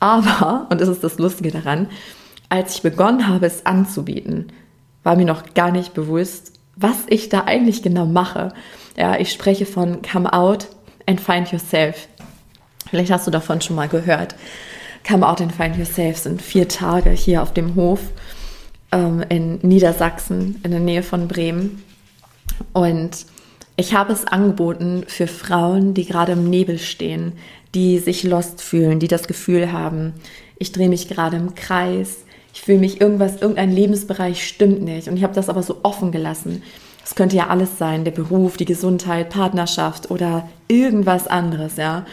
Aber, 0.04 0.66
und 0.68 0.82
das 0.82 0.90
ist 0.90 1.02
das 1.02 1.16
Lustige 1.16 1.50
daran, 1.50 1.88
als 2.50 2.74
ich 2.74 2.82
begonnen 2.82 3.26
habe, 3.26 3.46
es 3.46 3.64
anzubieten, 3.64 4.52
war 5.02 5.16
mir 5.16 5.24
noch 5.24 5.54
gar 5.54 5.70
nicht 5.70 5.94
bewusst, 5.94 6.52
was 6.76 7.04
ich 7.08 7.30
da 7.30 7.44
eigentlich 7.44 7.82
genau 7.82 8.04
mache. 8.04 8.52
Ja, 8.98 9.18
ich 9.18 9.32
spreche 9.32 9.64
von 9.64 10.02
Come 10.02 10.30
Out 10.30 10.66
and 11.06 11.22
Find 11.22 11.50
Yourself. 11.52 12.06
Vielleicht 12.90 13.10
hast 13.10 13.26
du 13.26 13.30
davon 13.30 13.62
schon 13.62 13.76
mal 13.76 13.88
gehört. 13.88 14.34
Come 15.08 15.26
Out 15.26 15.40
and 15.40 15.52
Find 15.52 15.78
Yourself 15.78 16.18
sind 16.18 16.42
vier 16.42 16.68
Tage 16.68 17.08
hier 17.08 17.42
auf 17.42 17.54
dem 17.54 17.74
Hof 17.74 18.00
ähm, 18.92 19.24
in 19.30 19.56
Niedersachsen, 19.62 20.60
in 20.64 20.70
der 20.70 20.80
Nähe 20.80 21.02
von 21.02 21.28
Bremen. 21.28 21.82
Und 22.74 23.24
ich 23.76 23.94
habe 23.94 24.12
es 24.12 24.26
angeboten 24.26 25.04
für 25.06 25.28
Frauen, 25.28 25.94
die 25.94 26.04
gerade 26.04 26.32
im 26.32 26.50
Nebel 26.50 26.78
stehen, 26.78 27.32
die 27.74 27.98
sich 27.98 28.22
lost 28.22 28.62
fühlen, 28.62 29.00
die 29.00 29.08
das 29.08 29.26
Gefühl 29.26 29.72
haben, 29.72 30.14
ich 30.58 30.72
drehe 30.72 30.88
mich 30.88 31.08
gerade 31.08 31.36
im 31.36 31.54
Kreis, 31.54 32.24
ich 32.52 32.62
fühle 32.62 32.78
mich 32.78 33.00
irgendwas, 33.00 33.40
irgendein 33.40 33.72
Lebensbereich 33.72 34.46
stimmt 34.46 34.82
nicht. 34.82 35.08
Und 35.08 35.16
ich 35.16 35.24
habe 35.24 35.34
das 35.34 35.48
aber 35.48 35.62
so 35.62 35.80
offen 35.82 36.12
gelassen. 36.12 36.62
Es 37.04 37.16
könnte 37.16 37.36
ja 37.36 37.48
alles 37.48 37.78
sein, 37.78 38.04
der 38.04 38.12
Beruf, 38.12 38.56
die 38.56 38.64
Gesundheit, 38.64 39.28
Partnerschaft 39.28 40.10
oder 40.10 40.48
irgendwas 40.68 41.26
anderes, 41.26 41.76
ja. 41.76 42.06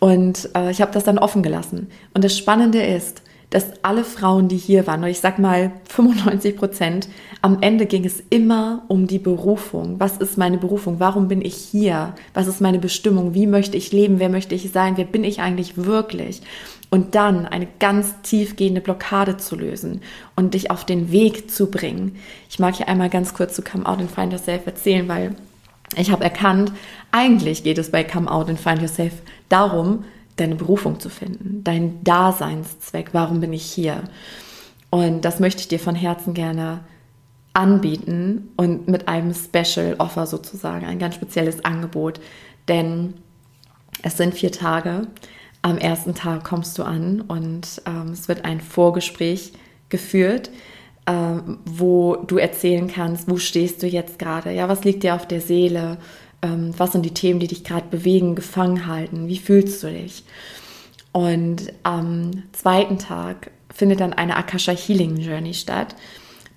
Und 0.00 0.50
äh, 0.56 0.70
ich 0.70 0.80
habe 0.82 0.92
das 0.92 1.04
dann 1.04 1.18
offen 1.18 1.42
gelassen. 1.42 1.88
Und 2.14 2.24
das 2.24 2.36
Spannende 2.36 2.82
ist, 2.82 3.22
dass 3.50 3.72
alle 3.82 4.04
Frauen, 4.04 4.46
die 4.48 4.56
hier 4.56 4.86
waren, 4.86 5.02
und 5.02 5.10
ich 5.10 5.20
sag 5.20 5.38
mal 5.40 5.72
95 5.88 6.56
Prozent, 6.56 7.08
am 7.42 7.58
Ende 7.60 7.86
ging 7.86 8.04
es 8.04 8.22
immer 8.30 8.84
um 8.88 9.08
die 9.08 9.18
Berufung. 9.18 9.98
Was 9.98 10.18
ist 10.18 10.38
meine 10.38 10.58
Berufung? 10.58 11.00
Warum 11.00 11.26
bin 11.26 11.42
ich 11.42 11.56
hier? 11.56 12.14
Was 12.32 12.46
ist 12.46 12.60
meine 12.60 12.78
Bestimmung? 12.78 13.34
Wie 13.34 13.46
möchte 13.46 13.76
ich 13.76 13.92
leben? 13.92 14.20
Wer 14.20 14.28
möchte 14.28 14.54
ich 14.54 14.70
sein? 14.70 14.96
Wer 14.96 15.04
bin 15.04 15.24
ich 15.24 15.40
eigentlich 15.40 15.76
wirklich? 15.76 16.42
Und 16.90 17.14
dann 17.14 17.46
eine 17.46 17.66
ganz 17.78 18.14
tiefgehende 18.22 18.80
Blockade 18.80 19.36
zu 19.36 19.56
lösen 19.56 20.00
und 20.36 20.54
dich 20.54 20.70
auf 20.70 20.84
den 20.84 21.10
Weg 21.10 21.50
zu 21.50 21.70
bringen. 21.70 22.16
Ich 22.48 22.58
mag 22.58 22.76
hier 22.76 22.88
einmal 22.88 23.10
ganz 23.10 23.34
kurz 23.34 23.54
zu 23.54 23.62
Come 23.62 23.86
Out 23.86 23.98
and 23.98 24.10
Find 24.10 24.32
Yourself 24.32 24.66
erzählen, 24.66 25.08
weil 25.08 25.34
ich 25.96 26.12
habe 26.12 26.22
erkannt, 26.22 26.72
eigentlich 27.10 27.64
geht 27.64 27.78
es 27.78 27.90
bei 27.90 28.04
Come 28.04 28.30
Out 28.30 28.48
and 28.48 28.60
Find 28.60 28.80
Yourself 28.80 29.14
darum, 29.48 30.04
deine 30.40 30.56
Berufung 30.56 31.00
zu 31.00 31.08
finden, 31.08 31.62
dein 31.64 32.02
Daseinszweck, 32.04 33.10
warum 33.12 33.40
bin 33.40 33.52
ich 33.52 33.64
hier? 33.64 34.04
Und 34.90 35.24
das 35.24 35.40
möchte 35.40 35.60
ich 35.60 35.68
dir 35.68 35.78
von 35.78 35.94
Herzen 35.94 36.34
gerne 36.34 36.80
anbieten 37.52 38.48
und 38.56 38.88
mit 38.88 39.08
einem 39.08 39.34
Special 39.34 39.96
Offer 39.98 40.26
sozusagen, 40.26 40.86
ein 40.86 40.98
ganz 40.98 41.14
spezielles 41.14 41.64
Angebot. 41.64 42.20
Denn 42.68 43.14
es 44.02 44.16
sind 44.16 44.34
vier 44.34 44.52
Tage. 44.52 45.06
Am 45.62 45.78
ersten 45.78 46.14
Tag 46.14 46.44
kommst 46.44 46.78
du 46.78 46.84
an 46.84 47.20
und 47.22 47.82
ähm, 47.86 48.12
es 48.12 48.28
wird 48.28 48.44
ein 48.44 48.60
Vorgespräch 48.60 49.52
geführt, 49.88 50.50
äh, 51.06 51.12
wo 51.66 52.16
du 52.16 52.38
erzählen 52.38 52.88
kannst, 52.88 53.28
wo 53.28 53.36
stehst 53.36 53.82
du 53.82 53.86
jetzt 53.86 54.18
gerade, 54.18 54.52
ja, 54.52 54.68
was 54.68 54.84
liegt 54.84 55.02
dir 55.02 55.14
auf 55.14 55.26
der 55.26 55.40
Seele, 55.40 55.98
ähm, 56.42 56.72
was 56.76 56.92
sind 56.92 57.04
die 57.04 57.14
Themen, 57.14 57.40
die 57.40 57.48
dich 57.48 57.64
gerade 57.64 57.86
bewegen, 57.90 58.34
gefangen 58.34 58.86
halten, 58.86 59.28
wie 59.28 59.38
fühlst 59.38 59.82
du 59.82 59.88
dich? 59.88 60.24
Und 61.12 61.72
am 61.82 62.44
zweiten 62.52 62.98
Tag 62.98 63.50
findet 63.72 64.00
dann 64.00 64.12
eine 64.12 64.36
Akasha 64.36 64.72
Healing 64.72 65.16
Journey 65.16 65.54
statt, 65.54 65.96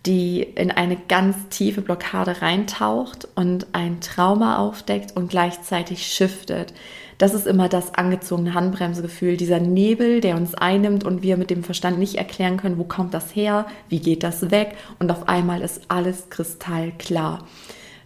die 0.05 0.43
in 0.43 0.69
eine 0.69 0.97
ganz 1.07 1.35
tiefe 1.49 1.81
Blockade 1.81 2.41
reintaucht 2.41 3.27
und 3.35 3.67
ein 3.71 4.01
Trauma 4.01 4.57
aufdeckt 4.57 5.15
und 5.15 5.29
gleichzeitig 5.29 6.05
shiftet. 6.05 6.73
Das 7.17 7.33
ist 7.33 7.47
immer 7.47 7.69
das 7.69 7.93
angezogene 7.93 8.53
Handbremsegefühl, 8.53 9.37
dieser 9.37 9.59
Nebel, 9.59 10.19
der 10.19 10.35
uns 10.35 10.55
einnimmt 10.55 11.05
und 11.05 11.23
wir 11.23 11.37
mit 11.37 11.49
dem 11.49 11.63
Verstand 11.63 11.99
nicht 11.99 12.15
erklären 12.15 12.57
können, 12.57 12.77
wo 12.77 12.83
kommt 12.83 13.13
das 13.13 13.35
her, 13.35 13.65
wie 13.87 13.99
geht 13.99 14.23
das 14.23 14.51
weg 14.51 14.75
und 14.99 15.09
auf 15.11 15.29
einmal 15.29 15.61
ist 15.61 15.83
alles 15.87 16.29
kristallklar. 16.29 17.47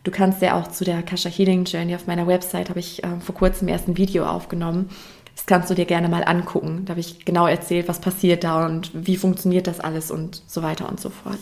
Du 0.07 0.11
kannst 0.11 0.41
ja 0.41 0.57
auch 0.57 0.69
zu 0.69 0.85
der 0.85 0.99
Akasha 0.99 1.27
Healing 1.27 1.65
Journey 1.65 1.93
auf 1.93 2.07
meiner 2.07 2.27
Website, 2.27 2.69
habe 2.69 2.79
ich 2.79 3.03
äh, 3.03 3.19
vor 3.19 3.35
kurzem 3.35 3.67
erst 3.67 3.89
ein 3.89 3.97
Video 3.97 4.25
aufgenommen. 4.25 4.89
Das 5.35 5.45
kannst 5.45 5.69
du 5.69 5.73
dir 5.73 5.83
gerne 5.83 6.07
mal 6.07 6.23
angucken. 6.23 6.83
Da 6.85 6.91
habe 6.91 7.01
ich 7.01 7.25
genau 7.25 7.45
erzählt, 7.45 7.89
was 7.89 7.99
passiert 7.99 8.45
da 8.45 8.65
und 8.65 8.89
wie 8.93 9.17
funktioniert 9.17 9.67
das 9.67 9.81
alles 9.81 10.09
und 10.09 10.43
so 10.47 10.63
weiter 10.63 10.87
und 10.87 11.01
so 11.01 11.09
fort. 11.09 11.39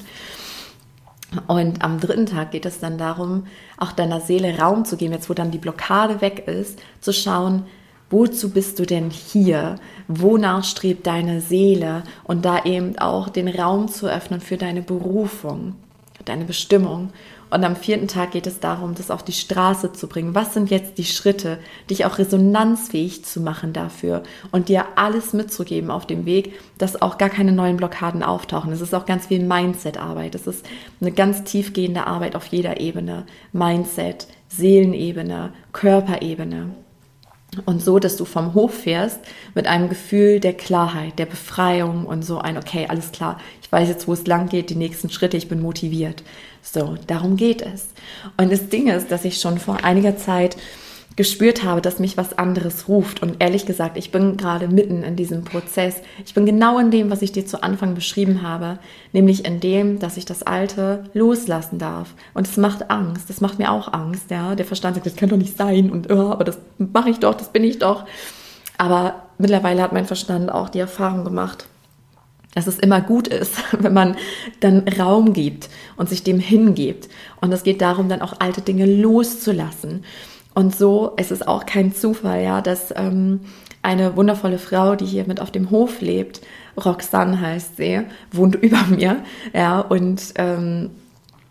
Und 1.45 1.83
am 1.83 1.99
dritten 1.99 2.25
Tag 2.25 2.49
geht 2.49 2.65
es 2.65 2.79
dann 2.79 2.97
darum, 2.97 3.45
auch 3.77 3.91
deiner 3.91 4.19
Seele 4.19 4.57
Raum 4.57 4.83
zu 4.83 4.97
geben, 4.97 5.13
jetzt 5.13 5.29
wo 5.29 5.35
dann 5.35 5.51
die 5.51 5.59
Blockade 5.59 6.21
weg 6.21 6.47
ist, 6.47 6.79
zu 7.01 7.13
schauen, 7.13 7.67
wozu 8.09 8.49
bist 8.49 8.79
du 8.79 8.87
denn 8.87 9.11
hier? 9.11 9.75
Wonach 10.07 10.63
strebt 10.63 11.05
deine 11.05 11.39
Seele? 11.39 12.01
Und 12.23 12.45
da 12.45 12.65
eben 12.65 12.97
auch 12.97 13.29
den 13.29 13.47
Raum 13.47 13.89
zu 13.89 14.07
öffnen 14.07 14.41
für 14.41 14.57
deine 14.57 14.81
Berufung, 14.81 15.75
deine 16.25 16.45
Bestimmung. 16.45 17.11
Und 17.55 17.63
am 17.63 17.77
vierten 17.77 18.09
Tag 18.09 18.31
geht 18.31 18.47
es 18.47 18.59
darum, 18.59 18.95
das 18.95 19.09
auf 19.09 19.23
die 19.23 19.31
Straße 19.31 19.93
zu 19.93 20.07
bringen. 20.07 20.35
Was 20.35 20.53
sind 20.53 20.69
jetzt 20.69 20.97
die 20.97 21.05
Schritte, 21.05 21.57
dich 21.89 22.03
auch 22.03 22.17
resonanzfähig 22.17 23.23
zu 23.23 23.39
machen 23.39 23.71
dafür 23.71 24.23
und 24.51 24.67
dir 24.67 24.83
alles 24.97 25.31
mitzugeben 25.31 25.89
auf 25.89 26.05
dem 26.05 26.25
Weg, 26.25 26.59
dass 26.77 27.01
auch 27.01 27.17
gar 27.17 27.29
keine 27.29 27.53
neuen 27.53 27.77
Blockaden 27.77 28.23
auftauchen. 28.23 28.73
Es 28.73 28.81
ist 28.81 28.93
auch 28.93 29.05
ganz 29.05 29.27
viel 29.27 29.41
Mindset-Arbeit. 29.41 30.35
Es 30.35 30.47
ist 30.47 30.65
eine 30.99 31.13
ganz 31.13 31.45
tiefgehende 31.45 32.07
Arbeit 32.07 32.35
auf 32.35 32.45
jeder 32.47 32.81
Ebene. 32.81 33.25
Mindset, 33.53 34.27
Seelenebene, 34.49 35.53
Körperebene. 35.71 36.71
Und 37.65 37.81
so, 37.81 37.99
dass 37.99 38.17
du 38.17 38.25
vom 38.25 38.53
Hof 38.53 38.73
fährst 38.73 39.21
mit 39.53 39.65
einem 39.65 39.87
Gefühl 39.87 40.41
der 40.41 40.53
Klarheit, 40.53 41.17
der 41.19 41.25
Befreiung 41.25 42.05
und 42.05 42.23
so 42.23 42.39
ein, 42.39 42.57
okay, 42.57 42.87
alles 42.89 43.13
klar, 43.13 43.39
ich 43.61 43.71
weiß 43.71 43.87
jetzt, 43.87 44.09
wo 44.09 44.13
es 44.13 44.27
lang 44.27 44.49
geht, 44.49 44.69
die 44.69 44.75
nächsten 44.75 45.09
Schritte, 45.09 45.37
ich 45.37 45.47
bin 45.47 45.61
motiviert. 45.61 46.23
So, 46.65 46.95
darum 47.07 47.37
geht 47.37 47.61
es. 47.61 47.89
Und 48.37 48.51
das 48.51 48.69
Ding 48.69 48.87
ist, 48.87 49.11
dass 49.11 49.23
ich 49.23 49.39
schon 49.39 49.59
vor 49.59 49.83
einiger 49.83 50.17
Zeit 50.17 50.57
gespürt 51.15 51.63
habe, 51.63 51.79
dass 51.79 51.99
mich 51.99 52.17
was 52.17 52.37
anderes 52.37 52.89
ruft. 52.89 53.21
Und 53.21 53.37
ehrlich 53.39 53.65
gesagt, 53.65 53.97
ich 53.97 54.11
bin 54.11 54.35
gerade 54.35 54.67
mitten 54.67 55.03
in 55.03 55.15
diesem 55.15 55.43
Prozess. 55.43 56.01
Ich 56.25 56.33
bin 56.33 56.45
genau 56.45 56.77
in 56.79 56.91
dem, 56.91 57.09
was 57.09 57.21
ich 57.21 57.31
dir 57.31 57.45
zu 57.45 57.63
Anfang 57.63 57.95
beschrieben 57.95 58.41
habe, 58.41 58.79
nämlich 59.13 59.45
in 59.45 59.59
dem, 59.59 59.99
dass 59.99 60.17
ich 60.17 60.25
das 60.25 60.43
Alte 60.43 61.05
loslassen 61.13 61.79
darf. 61.79 62.13
Und 62.33 62.47
es 62.47 62.57
macht 62.57 62.89
Angst. 62.89 63.29
Das 63.29 63.39
macht 63.39 63.59
mir 63.59 63.71
auch 63.71 63.93
Angst. 63.93 64.29
Ja, 64.29 64.55
der 64.55 64.65
Verstand 64.65 64.95
sagt, 64.95 65.05
das 65.05 65.15
kann 65.15 65.29
doch 65.29 65.37
nicht 65.37 65.55
sein. 65.55 65.89
Und 65.89 66.11
oh, 66.11 66.31
aber 66.31 66.43
das 66.43 66.57
mache 66.77 67.11
ich 67.11 67.19
doch, 67.19 67.35
das 67.35 67.49
bin 67.49 67.63
ich 67.63 67.79
doch. 67.79 68.05
Aber 68.77 69.23
mittlerweile 69.37 69.81
hat 69.81 69.93
mein 69.93 70.05
Verstand 70.05 70.51
auch 70.51 70.67
die 70.67 70.79
Erfahrung 70.79 71.23
gemacht, 71.23 71.65
dass 72.55 72.65
es 72.65 72.79
immer 72.79 73.01
gut 73.01 73.27
ist, 73.27 73.53
wenn 73.79 73.93
man 73.93 74.15
dann 74.61 74.87
Raum 74.87 75.33
gibt 75.33 75.69
und 75.97 76.09
sich 76.09 76.23
dem 76.23 76.39
hingibt. 76.39 77.09
Und 77.41 77.53
es 77.53 77.61
geht 77.61 77.81
darum, 77.81 78.09
dann 78.09 78.21
auch 78.21 78.33
alte 78.39 78.61
Dinge 78.61 78.87
loszulassen. 78.87 80.03
Und 80.55 80.75
so 80.75 81.11
ist 81.17 81.31
es 81.31 81.45
auch 81.45 81.65
kein 81.65 81.93
Zufall, 81.93 82.41
ja, 82.41 82.61
dass 82.61 82.93
ähm, 82.95 83.41
eine 83.83 84.15
wundervolle 84.15 84.57
Frau, 84.57 84.95
die 84.95 85.05
hier 85.05 85.27
mit 85.27 85.41
auf 85.41 85.51
dem 85.51 85.69
Hof 85.69 86.01
lebt, 86.01 86.41
Roxanne 86.83 87.39
heißt 87.39 87.77
sie, 87.77 88.01
wohnt 88.31 88.55
über 88.61 88.83
mir, 88.89 89.17
ja, 89.53 89.81
und 89.81 90.33
ähm, 90.35 90.91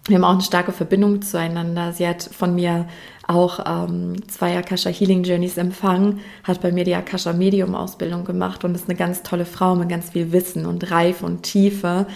wir 0.06 0.16
haben 0.16 0.24
auch 0.24 0.32
eine 0.32 0.42
starke 0.42 0.72
Verbindung 0.72 1.22
zueinander. 1.22 1.92
Sie 1.92 2.06
hat 2.06 2.22
von 2.22 2.54
mir 2.54 2.86
auch 3.26 3.60
ähm, 3.66 4.16
zwei 4.28 4.56
Akasha 4.58 4.90
Healing 4.90 5.24
Journeys 5.24 5.56
empfangen, 5.56 6.20
hat 6.42 6.60
bei 6.60 6.72
mir 6.72 6.84
die 6.84 6.94
Akasha 6.94 7.32
Medium 7.32 7.74
Ausbildung 7.74 8.24
gemacht 8.24 8.64
und 8.64 8.74
ist 8.74 8.88
eine 8.88 8.98
ganz 8.98 9.22
tolle 9.22 9.46
Frau 9.46 9.74
mit 9.74 9.88
ganz 9.88 10.10
viel 10.10 10.30
Wissen 10.32 10.66
und 10.66 10.90
Reife 10.90 11.24
und 11.24 11.42
Tiefe. 11.42 12.06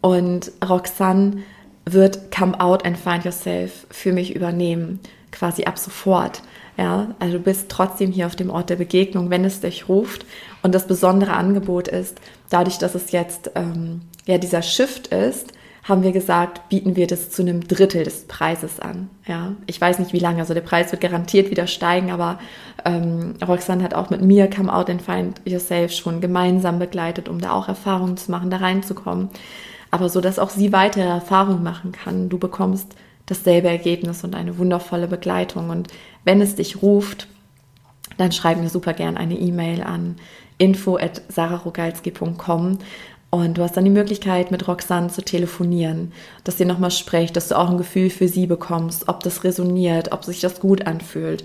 Und 0.00 0.52
Roxanne 0.68 1.38
wird 1.84 2.30
Come 2.30 2.60
Out 2.60 2.84
and 2.84 2.96
Find 2.96 3.24
Yourself 3.24 3.86
für 3.90 4.12
mich 4.12 4.36
übernehmen, 4.36 5.00
quasi 5.32 5.64
ab 5.64 5.78
sofort. 5.78 6.42
Ja, 6.76 7.14
also 7.18 7.38
du 7.38 7.42
bist 7.42 7.70
trotzdem 7.70 8.12
hier 8.12 8.26
auf 8.26 8.36
dem 8.36 8.50
Ort 8.50 8.70
der 8.70 8.76
Begegnung, 8.76 9.30
wenn 9.30 9.44
es 9.44 9.60
dich 9.60 9.88
ruft. 9.88 10.26
Und 10.62 10.74
das 10.74 10.86
besondere 10.86 11.32
Angebot 11.32 11.88
ist, 11.88 12.20
dadurch, 12.50 12.78
dass 12.78 12.94
es 12.94 13.10
jetzt 13.10 13.50
ähm, 13.56 14.02
ja 14.26 14.38
dieser 14.38 14.62
Shift 14.62 15.08
ist, 15.08 15.52
haben 15.88 16.02
wir 16.02 16.10
gesagt, 16.12 16.68
bieten 16.68 16.96
wir 16.96 17.06
das 17.06 17.30
zu 17.30 17.42
einem 17.42 17.66
Drittel 17.66 18.02
des 18.02 18.24
Preises 18.26 18.80
an. 18.80 19.08
Ja, 19.26 19.52
ich 19.66 19.80
weiß 19.80 20.00
nicht 20.00 20.12
wie 20.12 20.18
lange, 20.18 20.40
also 20.40 20.52
der 20.52 20.60
Preis 20.60 20.90
wird 20.90 21.00
garantiert 21.00 21.50
wieder 21.50 21.68
steigen, 21.68 22.10
aber 22.10 22.40
ähm, 22.84 23.34
Roxanne 23.46 23.84
hat 23.84 23.94
auch 23.94 24.10
mit 24.10 24.20
mir 24.20 24.50
Come 24.50 24.72
Out 24.72 24.90
and 24.90 25.00
Find 25.00 25.40
Yourself 25.44 25.92
schon 25.92 26.20
gemeinsam 26.20 26.80
begleitet, 26.80 27.28
um 27.28 27.40
da 27.40 27.52
auch 27.52 27.68
Erfahrungen 27.68 28.16
zu 28.16 28.32
machen, 28.32 28.50
da 28.50 28.56
reinzukommen. 28.56 29.28
Aber 29.92 30.08
so, 30.08 30.20
dass 30.20 30.40
auch 30.40 30.50
sie 30.50 30.72
weitere 30.72 31.04
Erfahrungen 31.04 31.62
machen 31.62 31.92
kann. 31.92 32.28
Du 32.28 32.38
bekommst 32.38 32.96
dasselbe 33.26 33.68
Ergebnis 33.68 34.24
und 34.24 34.34
eine 34.34 34.58
wundervolle 34.58 35.06
Begleitung. 35.06 35.70
Und 35.70 35.88
wenn 36.24 36.40
es 36.40 36.56
dich 36.56 36.82
ruft, 36.82 37.28
dann 38.16 38.32
schreib 38.32 38.58
mir 38.58 38.68
super 38.68 38.92
gern 38.92 39.16
eine 39.16 39.38
E-Mail 39.38 39.82
an 39.82 40.16
info 40.58 40.96
at 40.96 41.22
und 43.30 43.58
du 43.58 43.62
hast 43.62 43.76
dann 43.76 43.84
die 43.84 43.90
Möglichkeit, 43.90 44.50
mit 44.50 44.66
Roxanne 44.68 45.08
zu 45.08 45.22
telefonieren, 45.22 46.12
dass 46.44 46.60
ihr 46.60 46.66
nochmal 46.66 46.90
sprecht, 46.90 47.36
dass 47.36 47.48
du 47.48 47.58
auch 47.58 47.68
ein 47.68 47.78
Gefühl 47.78 48.10
für 48.10 48.28
sie 48.28 48.46
bekommst, 48.46 49.08
ob 49.08 49.22
das 49.22 49.44
resoniert, 49.44 50.12
ob 50.12 50.24
sich 50.24 50.40
das 50.40 50.60
gut 50.60 50.86
anfühlt 50.86 51.44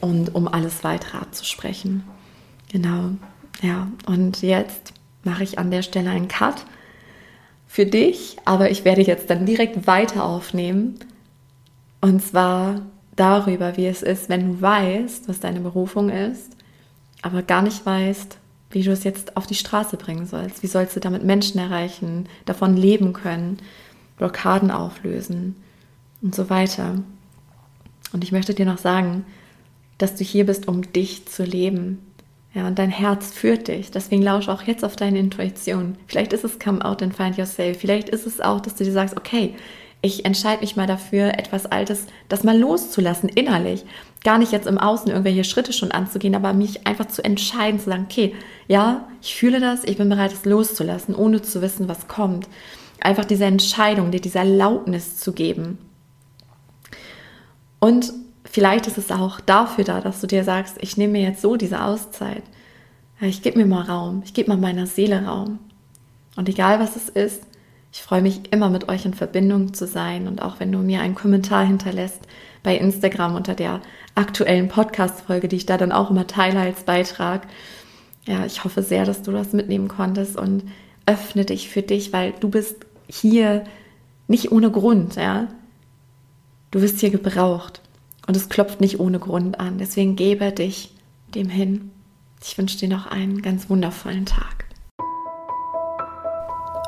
und 0.00 0.34
um 0.34 0.46
alles 0.48 0.84
weitere 0.84 1.18
abzusprechen. 1.18 2.04
Genau, 2.70 3.10
ja. 3.62 3.88
Und 4.06 4.42
jetzt 4.42 4.92
mache 5.24 5.42
ich 5.42 5.58
an 5.58 5.70
der 5.70 5.82
Stelle 5.82 6.10
einen 6.10 6.28
Cut 6.28 6.64
für 7.66 7.84
dich, 7.84 8.36
aber 8.44 8.70
ich 8.70 8.84
werde 8.84 9.02
jetzt 9.02 9.28
dann 9.28 9.44
direkt 9.44 9.86
weiter 9.86 10.24
aufnehmen. 10.24 10.98
Und 12.00 12.22
zwar 12.22 12.82
darüber, 13.16 13.76
wie 13.76 13.86
es 13.86 14.02
ist, 14.02 14.28
wenn 14.28 14.52
du 14.52 14.62
weißt, 14.62 15.28
was 15.28 15.40
deine 15.40 15.60
Berufung 15.60 16.10
ist, 16.10 16.52
aber 17.22 17.42
gar 17.42 17.62
nicht 17.62 17.84
weißt, 17.84 18.38
wie 18.70 18.82
du 18.82 18.90
es 18.90 19.04
jetzt 19.04 19.36
auf 19.36 19.46
die 19.46 19.54
Straße 19.54 19.96
bringen 19.96 20.26
sollst. 20.26 20.62
Wie 20.62 20.66
sollst 20.66 20.94
du 20.96 21.00
damit 21.00 21.24
Menschen 21.24 21.58
erreichen, 21.58 22.28
davon 22.44 22.76
leben 22.76 23.12
können, 23.12 23.58
Blockaden 24.18 24.70
auflösen 24.70 25.56
und 26.20 26.34
so 26.34 26.50
weiter. 26.50 27.02
Und 28.12 28.24
ich 28.24 28.32
möchte 28.32 28.54
dir 28.54 28.66
noch 28.66 28.78
sagen, 28.78 29.24
dass 29.96 30.14
du 30.14 30.24
hier 30.24 30.46
bist, 30.46 30.68
um 30.68 30.92
dich 30.92 31.26
zu 31.26 31.44
leben. 31.44 31.98
Ja, 32.54 32.66
und 32.66 32.78
dein 32.78 32.90
Herz 32.90 33.30
führt 33.30 33.68
dich. 33.68 33.90
Deswegen 33.90 34.22
lausche 34.22 34.52
auch 34.52 34.62
jetzt 34.62 34.84
auf 34.84 34.96
deine 34.96 35.18
Intuition. 35.18 35.96
Vielleicht 36.06 36.32
ist 36.32 36.44
es 36.44 36.58
Come 36.58 36.84
Out 36.84 37.02
and 37.02 37.14
Find 37.14 37.36
Yourself. 37.36 37.78
Vielleicht 37.78 38.08
ist 38.08 38.26
es 38.26 38.40
auch, 38.40 38.60
dass 38.60 38.74
du 38.74 38.84
dir 38.84 38.92
sagst, 38.92 39.16
okay, 39.16 39.54
ich 40.00 40.24
entscheide 40.24 40.60
mich 40.60 40.76
mal 40.76 40.86
dafür, 40.86 41.38
etwas 41.38 41.66
Altes, 41.66 42.06
das 42.28 42.44
mal 42.44 42.56
loszulassen, 42.56 43.28
innerlich. 43.28 43.84
Gar 44.22 44.38
nicht 44.38 44.52
jetzt 44.52 44.66
im 44.66 44.78
Außen 44.78 45.10
irgendwelche 45.10 45.44
Schritte 45.44 45.72
schon 45.72 45.90
anzugehen, 45.90 46.36
aber 46.36 46.52
mich 46.52 46.86
einfach 46.86 47.06
zu 47.06 47.24
entscheiden, 47.24 47.80
zu 47.80 47.90
sagen, 47.90 48.06
okay, 48.08 48.34
ja, 48.68 49.08
ich 49.20 49.34
fühle 49.34 49.60
das, 49.60 49.84
ich 49.84 49.96
bin 49.96 50.08
bereit, 50.08 50.32
es 50.32 50.44
loszulassen, 50.44 51.14
ohne 51.14 51.42
zu 51.42 51.62
wissen, 51.62 51.88
was 51.88 52.06
kommt. 52.06 52.48
Einfach 53.00 53.24
diese 53.24 53.44
Entscheidung, 53.44 54.10
dir 54.10 54.20
diese 54.20 54.38
Erlaubnis 54.38 55.16
zu 55.18 55.32
geben. 55.32 55.78
Und 57.80 58.12
vielleicht 58.44 58.86
ist 58.86 58.98
es 58.98 59.10
auch 59.10 59.40
dafür 59.40 59.84
da, 59.84 60.00
dass 60.00 60.20
du 60.20 60.26
dir 60.26 60.44
sagst, 60.44 60.76
ich 60.80 60.96
nehme 60.96 61.14
mir 61.14 61.22
jetzt 61.22 61.42
so 61.42 61.56
diese 61.56 61.82
Auszeit. 61.82 62.42
Ich 63.20 63.42
gebe 63.42 63.58
mir 63.58 63.66
mal 63.66 63.82
Raum, 63.82 64.22
ich 64.24 64.32
gebe 64.32 64.48
mal 64.48 64.58
meiner 64.58 64.86
Seele 64.86 65.24
Raum. 65.24 65.58
Und 66.36 66.48
egal 66.48 66.78
was 66.78 66.94
es 66.94 67.08
ist, 67.08 67.42
ich 67.92 68.02
freue 68.02 68.22
mich 68.22 68.52
immer 68.52 68.68
mit 68.70 68.88
euch 68.88 69.04
in 69.04 69.14
Verbindung 69.14 69.74
zu 69.74 69.86
sein 69.86 70.28
und 70.28 70.42
auch 70.42 70.60
wenn 70.60 70.72
du 70.72 70.78
mir 70.78 71.00
einen 71.00 71.14
Kommentar 71.14 71.66
hinterlässt, 71.66 72.20
bei 72.62 72.76
Instagram 72.76 73.34
unter 73.34 73.54
der 73.54 73.80
aktuellen 74.14 74.68
Podcast-Folge, 74.68 75.48
die 75.48 75.56
ich 75.56 75.66
da 75.66 75.78
dann 75.78 75.92
auch 75.92 76.10
immer 76.10 76.26
teile 76.26 76.60
als 76.60 76.82
Beitrag. 76.82 77.46
Ja, 78.26 78.44
ich 78.44 78.64
hoffe 78.64 78.82
sehr, 78.82 79.04
dass 79.04 79.22
du 79.22 79.32
das 79.32 79.52
mitnehmen 79.52 79.88
konntest 79.88 80.36
und 80.36 80.64
öffne 81.06 81.44
dich 81.44 81.70
für 81.70 81.82
dich, 81.82 82.12
weil 82.12 82.34
du 82.40 82.50
bist 82.50 82.76
hier 83.08 83.64
nicht 84.26 84.52
ohne 84.52 84.70
Grund, 84.70 85.16
ja. 85.16 85.48
Du 86.70 86.82
wirst 86.82 87.00
hier 87.00 87.10
gebraucht 87.10 87.80
und 88.26 88.36
es 88.36 88.50
klopft 88.50 88.80
nicht 88.80 89.00
ohne 89.00 89.18
Grund 89.18 89.58
an. 89.58 89.78
Deswegen 89.78 90.16
gebe 90.16 90.52
dich 90.52 90.94
dem 91.34 91.48
hin. 91.48 91.90
Ich 92.44 92.58
wünsche 92.58 92.76
dir 92.76 92.88
noch 92.88 93.06
einen 93.06 93.40
ganz 93.40 93.70
wundervollen 93.70 94.26
Tag. 94.26 94.67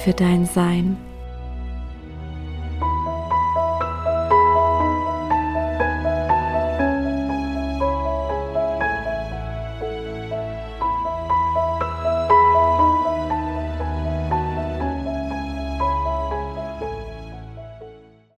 für 0.00 0.12
dein 0.14 0.46
Sein. 0.46 1.09